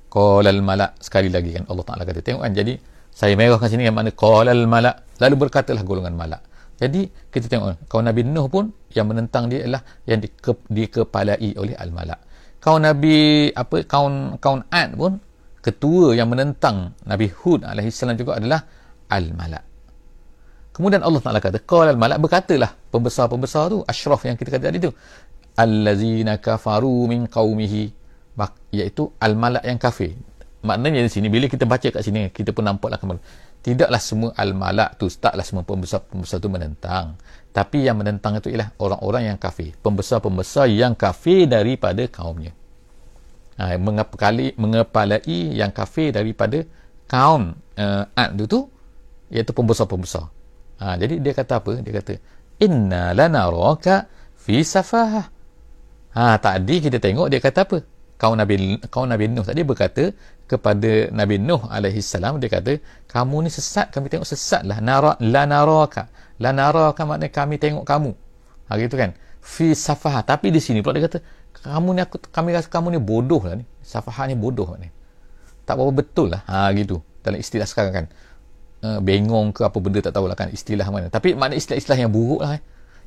Qalal 0.06 0.62
malak 0.62 0.94
sekali 1.02 1.26
lagi 1.26 1.58
kan 1.58 1.66
Allah 1.66 1.82
Taala 1.82 2.06
kata 2.06 2.22
tengok 2.22 2.46
kan 2.46 2.54
jadi 2.54 2.78
saya 3.12 3.36
merahkan 3.36 3.68
sini 3.68 3.84
yang 3.86 3.96
mana 3.96 4.10
qalal 4.10 4.64
malak 4.64 5.04
lalu 5.20 5.46
berkatalah 5.46 5.84
golongan 5.84 6.16
malak 6.16 6.42
jadi 6.82 7.06
kita 7.30 7.46
tengok 7.46 7.86
kaum 7.86 8.02
Nabi 8.02 8.26
Nuh 8.26 8.50
pun 8.50 8.74
yang 8.90 9.06
menentang 9.06 9.46
dia 9.46 9.62
adalah 9.62 9.86
yang 10.02 10.18
dike, 10.18 10.66
dikepalai 10.66 11.54
oleh 11.54 11.78
Al-Malak. 11.78 12.18
Kaum 12.58 12.82
Nabi 12.82 13.50
apa 13.54 13.86
kaum 13.86 14.34
kaum 14.42 14.66
Ad 14.66 14.98
pun 14.98 15.22
ketua 15.62 16.18
yang 16.18 16.26
menentang 16.26 16.98
Nabi 17.06 17.30
Hud 17.30 17.62
alaihi 17.62 17.94
salam 17.94 18.18
juga 18.18 18.42
adalah 18.42 18.66
Al-Malak. 19.06 19.62
Kemudian 20.74 21.06
Allah 21.06 21.20
Taala 21.22 21.38
kata, 21.38 21.62
"Qala 21.62 21.92
al-malak 21.92 22.18
berkatalah 22.18 22.72
pembesar-pembesar 22.88 23.68
tu, 23.68 23.84
asyraf 23.84 24.24
yang 24.24 24.40
kita 24.40 24.56
kata 24.56 24.72
tadi 24.72 24.80
tu, 24.80 24.90
allazina 25.54 26.40
kafaru 26.42 27.06
min 27.06 27.30
qaumihi." 27.30 28.02
iaitu 28.72 29.12
al-malak 29.20 29.62
yang 29.68 29.76
kafir. 29.76 30.16
Maknanya 30.62 31.02
di 31.02 31.10
sini 31.10 31.26
bila 31.26 31.50
kita 31.50 31.66
baca 31.66 31.90
kat 31.90 32.02
sini 32.06 32.30
kita 32.30 32.54
pun 32.54 32.62
nampaklah 32.62 32.98
kembali. 32.98 33.20
Tidaklah 33.62 34.00
semua 34.02 34.30
al-malak 34.34 34.98
tu 34.98 35.10
taklah 35.10 35.42
semua 35.42 35.66
pembesar-pembesar 35.66 36.38
tu 36.38 36.50
menentang. 36.50 37.18
Tapi 37.50 37.86
yang 37.86 37.98
menentang 37.98 38.38
itu 38.38 38.50
ialah 38.50 38.74
orang-orang 38.78 39.34
yang 39.34 39.38
kafir. 39.38 39.74
Pembesar-pembesar 39.82 40.70
yang 40.70 40.94
kafir 40.94 41.50
daripada 41.50 42.06
kaumnya. 42.06 42.54
Ha, 43.58 43.76
mengepalai, 43.76 44.54
mengepalai 44.58 45.54
yang 45.54 45.70
kafir 45.70 46.10
daripada 46.14 46.64
kaum 47.06 47.52
uh, 47.76 48.04
Ad 48.16 48.38
tu 48.46 48.66
iaitu 49.30 49.52
pembesar-pembesar. 49.54 50.26
Ha, 50.82 50.94
jadi 50.98 51.18
dia 51.18 51.32
kata 51.34 51.62
apa? 51.62 51.78
Dia 51.82 51.92
kata 52.02 52.12
inna 52.62 53.14
lanaraka 53.14 54.06
fi 54.38 54.62
safahah. 54.62 55.26
Ha, 56.12 56.36
tadi 56.38 56.76
kita 56.82 57.00
tengok 57.00 57.26
dia 57.32 57.40
kata 57.40 57.64
apa 57.64 57.78
kaum 58.22 58.38
Nabi 58.38 58.78
kaum 58.86 59.10
Nabi 59.10 59.26
Nuh 59.26 59.42
tadi 59.42 59.66
berkata 59.66 60.14
kepada 60.46 61.10
Nabi 61.10 61.42
Nuh 61.42 61.66
alaihi 61.66 61.98
salam 61.98 62.38
dia 62.38 62.46
kata 62.46 62.78
kamu 63.10 63.36
ni 63.44 63.50
sesat 63.50 63.90
kami 63.90 64.06
tengok 64.06 64.28
sesat 64.30 64.62
lah 64.62 64.78
nara 64.78 65.18
la 65.18 65.42
naraka. 65.42 66.06
La 66.38 66.54
naraka 66.54 67.02
maknanya 67.02 67.34
kami 67.34 67.58
tengok 67.58 67.82
kamu. 67.82 68.14
Ha 68.70 68.78
gitu 68.78 68.94
kan? 68.94 69.10
Fi 69.42 69.74
safaha 69.74 70.22
tapi 70.22 70.54
di 70.54 70.62
sini 70.62 70.78
pula 70.86 70.94
dia 70.94 71.10
kata 71.10 71.18
kamu 71.66 71.88
ni 71.98 72.00
aku 72.06 72.22
kami 72.30 72.54
rasa 72.54 72.70
kamu 72.70 72.94
ni 72.94 73.00
bodoh 73.02 73.42
lah 73.42 73.58
ni. 73.58 73.66
Safaha 73.82 74.30
ni 74.30 74.38
bodoh 74.38 74.70
ni 74.78 74.86
tak 75.66 75.74
apa 75.82 75.90
betul 75.90 76.30
lah. 76.30 76.46
Ha 76.46 76.70
gitu. 76.78 77.02
Dalam 77.26 77.42
istilah 77.42 77.66
sekarang 77.66 77.94
kan. 77.94 78.06
Uh, 78.82 78.98
bengong 78.98 79.54
ke 79.54 79.62
apa 79.62 79.78
benda 79.78 80.02
tak 80.02 80.14
tahulah 80.14 80.34
kan 80.34 80.50
istilah 80.50 80.86
mana. 80.90 81.06
Tapi 81.06 81.38
makna 81.38 81.54
istilah-istilah 81.54 81.98
yang 82.02 82.10
buruk 82.10 82.42
lah 82.42 82.58
eh 82.58 82.62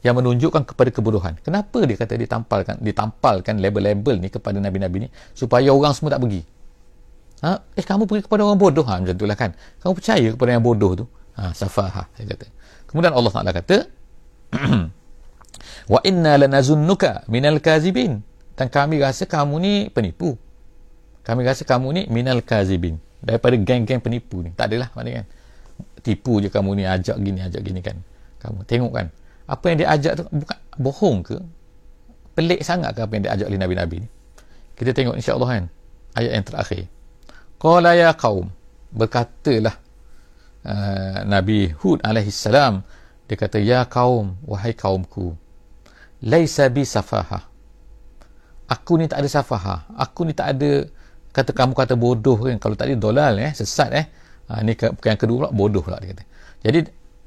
yang 0.05 0.21
menunjukkan 0.21 0.69
kepada 0.69 0.93
kebodohan. 0.93 1.33
Kenapa 1.41 1.81
dia 1.81 1.97
kata 1.97 2.13
ditampalkan 2.13 2.77
ditampalkan 2.77 3.57
label-label 3.57 4.21
ni 4.21 4.29
kepada 4.29 4.61
nabi-nabi 4.61 4.97
ni 5.01 5.07
supaya 5.33 5.73
orang 5.73 5.97
semua 5.97 6.13
tak 6.13 6.21
pergi. 6.21 6.45
Ha? 7.41 7.57
Eh 7.73 7.81
kamu 7.81 8.05
pergi 8.05 8.29
kepada 8.29 8.45
orang 8.45 8.61
bodoh 8.61 8.85
ha 8.85 9.01
macam 9.01 9.17
itulah 9.17 9.33
kan. 9.33 9.57
Kamu 9.81 9.97
percaya 9.97 10.27
kepada 10.29 10.49
yang 10.53 10.61
bodoh 10.61 10.93
tu? 10.93 11.05
Ha 11.41 11.57
safaha 11.57 12.05
dia 12.21 12.37
kata. 12.37 12.45
Kemudian 12.85 13.17
Allah 13.17 13.31
Taala 13.33 13.49
kata 13.49 13.77
wa 15.93 15.99
inna 16.05 16.37
lanazunnuka 16.37 17.25
minal 17.25 17.57
kazibin 17.57 18.21
dan 18.53 18.69
kami 18.69 19.01
rasa 19.01 19.25
kamu 19.25 19.57
ni 19.57 19.73
penipu. 19.89 20.37
Kami 21.25 21.41
rasa 21.41 21.65
kamu 21.65 21.87
ni 21.97 22.01
minal 22.13 22.45
kazibin 22.45 23.01
daripada 23.25 23.57
geng-geng 23.57 24.05
penipu 24.05 24.45
ni. 24.45 24.53
Tak 24.53 24.69
adalah 24.69 24.93
maknanya 24.93 25.25
kan. 25.25 25.27
Tipu 26.05 26.37
je 26.45 26.53
kamu 26.53 26.77
ni 26.77 26.83
ajak 26.85 27.17
gini 27.17 27.41
ajak 27.41 27.61
gini 27.65 27.81
kan. 27.81 27.97
Kamu 28.37 28.61
tengok 28.69 28.93
kan 28.93 29.09
apa 29.45 29.63
yang 29.69 29.77
dia 29.81 29.89
ajak 29.93 30.13
tu 30.17 30.23
bukan 30.29 30.59
bohong 30.81 31.17
ke? 31.21 31.37
Pelik 32.35 32.61
sangat 32.65 32.97
ke 32.97 32.99
apa 33.05 33.11
yang 33.15 33.23
dia 33.23 33.31
ajak 33.37 33.47
oleh 33.47 33.59
Nabi-Nabi 33.61 33.95
ni? 34.03 34.09
Kita 34.75 34.91
tengok 34.91 35.15
insyaAllah 35.15 35.49
kan 35.49 35.63
ayat 36.19 36.31
yang 36.35 36.45
terakhir. 36.45 36.83
Qala 37.55 37.95
ya 37.95 38.11
qaum 38.11 38.51
berkatalah 38.91 39.75
uh, 40.67 41.19
Nabi 41.23 41.71
Hud 41.79 42.03
alaihi 42.03 42.31
salam 42.31 42.83
dia 43.25 43.35
kata 43.39 43.57
ya 43.57 43.87
kaum 43.87 44.35
wahai 44.43 44.75
kaumku 44.75 45.33
laisa 46.25 46.67
bi 46.73 46.83
safaha. 46.83 47.45
Aku 48.65 48.97
ni 48.97 49.05
tak 49.05 49.21
ada 49.21 49.29
safaha. 49.29 49.85
Aku 49.93 50.25
ni 50.25 50.33
tak 50.33 50.57
ada 50.57 50.89
kata 51.29 51.53
kamu 51.53 51.77
kata 51.77 51.93
bodoh 51.93 52.37
kan? 52.41 52.57
Kalau 52.57 52.73
tak 52.73 52.89
ada 52.89 52.97
dolal 52.97 53.37
eh 53.37 53.53
sesat 53.53 53.91
eh. 53.93 54.05
Ha, 54.45 54.61
ni 54.61 54.77
ke, 54.77 54.93
yang 55.05 55.17
kedua 55.17 55.37
pula 55.45 55.49
bodoh 55.53 55.81
pula 55.85 55.97
dia 56.01 56.13
kata. 56.13 56.23
Jadi 56.65 56.79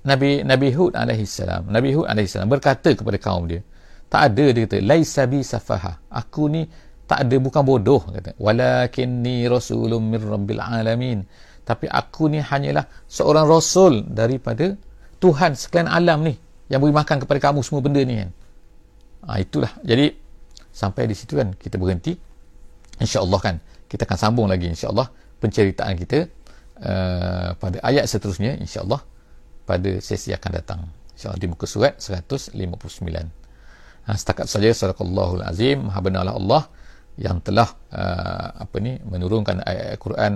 Nabi 0.06 0.46
Nabi 0.46 0.68
Hud 0.70 0.94
alaihi 0.94 1.26
salam. 1.26 1.66
Nabi 1.66 1.94
Hud 1.96 2.06
alaihi 2.06 2.30
salam 2.30 2.46
berkata 2.46 2.94
kepada 2.94 3.18
kaum 3.18 3.50
dia 3.50 3.64
tak 4.08 4.32
ada 4.32 4.46
dia 4.50 4.64
kata 4.64 4.78
laisa 4.80 5.28
bi 5.28 5.44
safaha. 5.44 6.00
Aku 6.08 6.48
ni 6.48 6.64
tak 7.04 7.28
ada 7.28 7.36
bukan 7.36 7.62
bodoh 7.64 8.02
kata. 8.08 8.36
Walakinni 8.40 9.44
rasulun 9.48 10.08
mir 10.08 10.24
rabbil 10.24 10.60
alamin. 10.60 11.24
Tapi 11.64 11.84
aku 11.84 12.32
ni 12.32 12.40
hanyalah 12.40 12.88
seorang 13.04 13.44
rasul 13.44 14.00
daripada 14.08 14.72
Tuhan 15.20 15.52
sekalian 15.52 15.92
alam 15.92 16.24
ni 16.24 16.32
yang 16.72 16.80
beri 16.80 16.96
makan 16.96 17.20
kepada 17.20 17.52
kamu 17.52 17.60
semua 17.60 17.84
benda 17.84 18.00
ni 18.00 18.16
kan? 18.16 18.30
Ha, 19.28 19.44
itulah. 19.44 19.72
Jadi 19.84 20.08
sampai 20.72 21.04
di 21.04 21.14
situ 21.16 21.36
kan 21.36 21.52
kita 21.52 21.76
berhenti. 21.76 22.16
Insyaallah 22.98 23.40
kan 23.44 23.56
kita 23.88 24.08
akan 24.08 24.18
sambung 24.20 24.46
lagi 24.48 24.68
insyaallah 24.68 25.08
penceritaan 25.40 25.94
kita 25.96 26.28
uh, 26.84 27.48
pada 27.56 27.78
ayat 27.80 28.04
seterusnya 28.04 28.60
insyaallah 28.60 29.00
pada 29.68 30.00
sesi 30.00 30.32
akan 30.32 30.50
datang. 30.56 30.80
insyaAllah 31.12 31.40
di 31.44 31.48
muka 31.52 31.68
surat 31.68 32.00
159 32.00 32.56
ha, 34.08 34.16
setakat 34.16 34.48
saja 34.48 34.72
sadaqallahul 34.72 35.44
azim. 35.44 35.92
Mahabenalah 35.92 36.32
Allah 36.32 36.62
yang 37.20 37.44
telah 37.44 37.68
uh, 37.92 38.64
apa 38.64 38.76
ni 38.80 38.96
menurunkan 39.04 39.60
ayat-ayat 39.60 40.00
Quran 40.00 40.32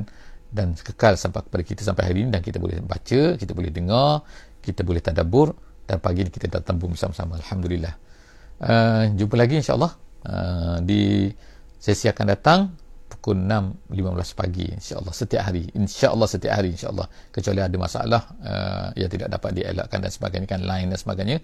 dan 0.53 0.77
kekal 0.77 1.17
sampai 1.17 1.41
kepada 1.49 1.63
kita 1.65 1.81
sampai 1.81 2.05
hari 2.11 2.19
ini 2.27 2.31
dan 2.35 2.43
kita 2.45 2.61
boleh 2.61 2.85
baca 2.85 3.41
kita 3.41 3.53
boleh 3.57 3.71
dengar 3.73 4.27
kita 4.61 4.85
boleh 4.85 5.01
tadabur 5.01 5.57
dan 5.89 5.97
pagi 6.03 6.27
ini 6.27 6.31
kita 6.31 6.61
datang 6.61 6.77
bersama-sama. 6.77 7.41
Alhamdulillah. 7.41 7.95
Uh, 8.63 9.11
jumpa 9.17 9.35
lagi 9.35 9.59
insyaAllah 9.59 9.93
uh, 10.29 10.77
di 10.85 11.33
sesi 11.83 12.07
akan 12.07 12.27
datang 12.31 12.61
pukul 13.23 13.39
6.15 13.39 14.35
pagi 14.35 14.67
insyaAllah 14.67 15.15
setiap 15.15 15.47
hari. 15.47 15.71
insyaAllah 15.79 16.27
setiap 16.27 16.59
hari 16.59 16.75
insyaAllah. 16.75 17.07
Kecuali 17.31 17.63
ada 17.63 17.77
masalah 17.79 18.23
uh, 18.43 18.91
yang 18.99 19.07
tidak 19.07 19.31
dapat 19.31 19.63
dielakkan 19.63 20.03
dan 20.03 20.11
sebagainya 20.11 20.51
kan 20.51 20.67
lain 20.67 20.91
dan 20.91 20.99
sebagainya 20.99 21.39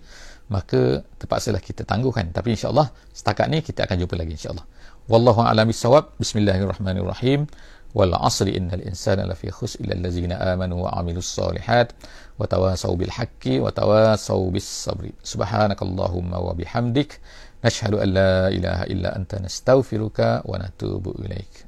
maka 0.50 1.06
terpaksalah 1.22 1.62
kita 1.62 1.86
tangguhkan. 1.86 2.34
Tapi 2.34 2.58
insyaAllah 2.58 2.90
setakat 3.14 3.46
ni 3.46 3.62
kita 3.62 3.86
akan 3.86 3.94
jumpa 3.94 4.18
lagi 4.18 4.34
insyaAllah. 4.34 4.66
Wallahu 5.06 5.46
a'lam 5.46 5.70
bissawab. 5.70 6.18
Bismillahirrahmanirrahim. 6.18 7.46
Wal 7.94 8.12
asri 8.26 8.58
innal 8.58 8.82
insana 8.82 9.22
lafi 9.22 9.46
khus 9.46 9.78
illa 9.78 9.94
allazina 9.94 10.34
amanu 10.50 10.82
wa 10.82 10.98
amilus 10.98 11.30
salihat 11.30 11.94
wa 12.36 12.44
tawasaw 12.44 12.92
bil 12.98 13.08
haqqi 13.08 13.62
wa 13.62 13.70
tawasaw 13.70 14.50
bis 14.50 14.66
sabri. 14.66 15.14
Subhanakallahumma 15.22 16.42
wa 16.42 16.58
bihamdik. 16.58 17.22
An 17.62 17.70
la 18.10 18.50
ilaha 18.50 18.84
illa 18.90 19.14
anta 19.14 19.38
nastaghfiruka 19.38 20.42
wa 20.42 20.58
natubu 20.58 21.14
ilaik 21.22 21.67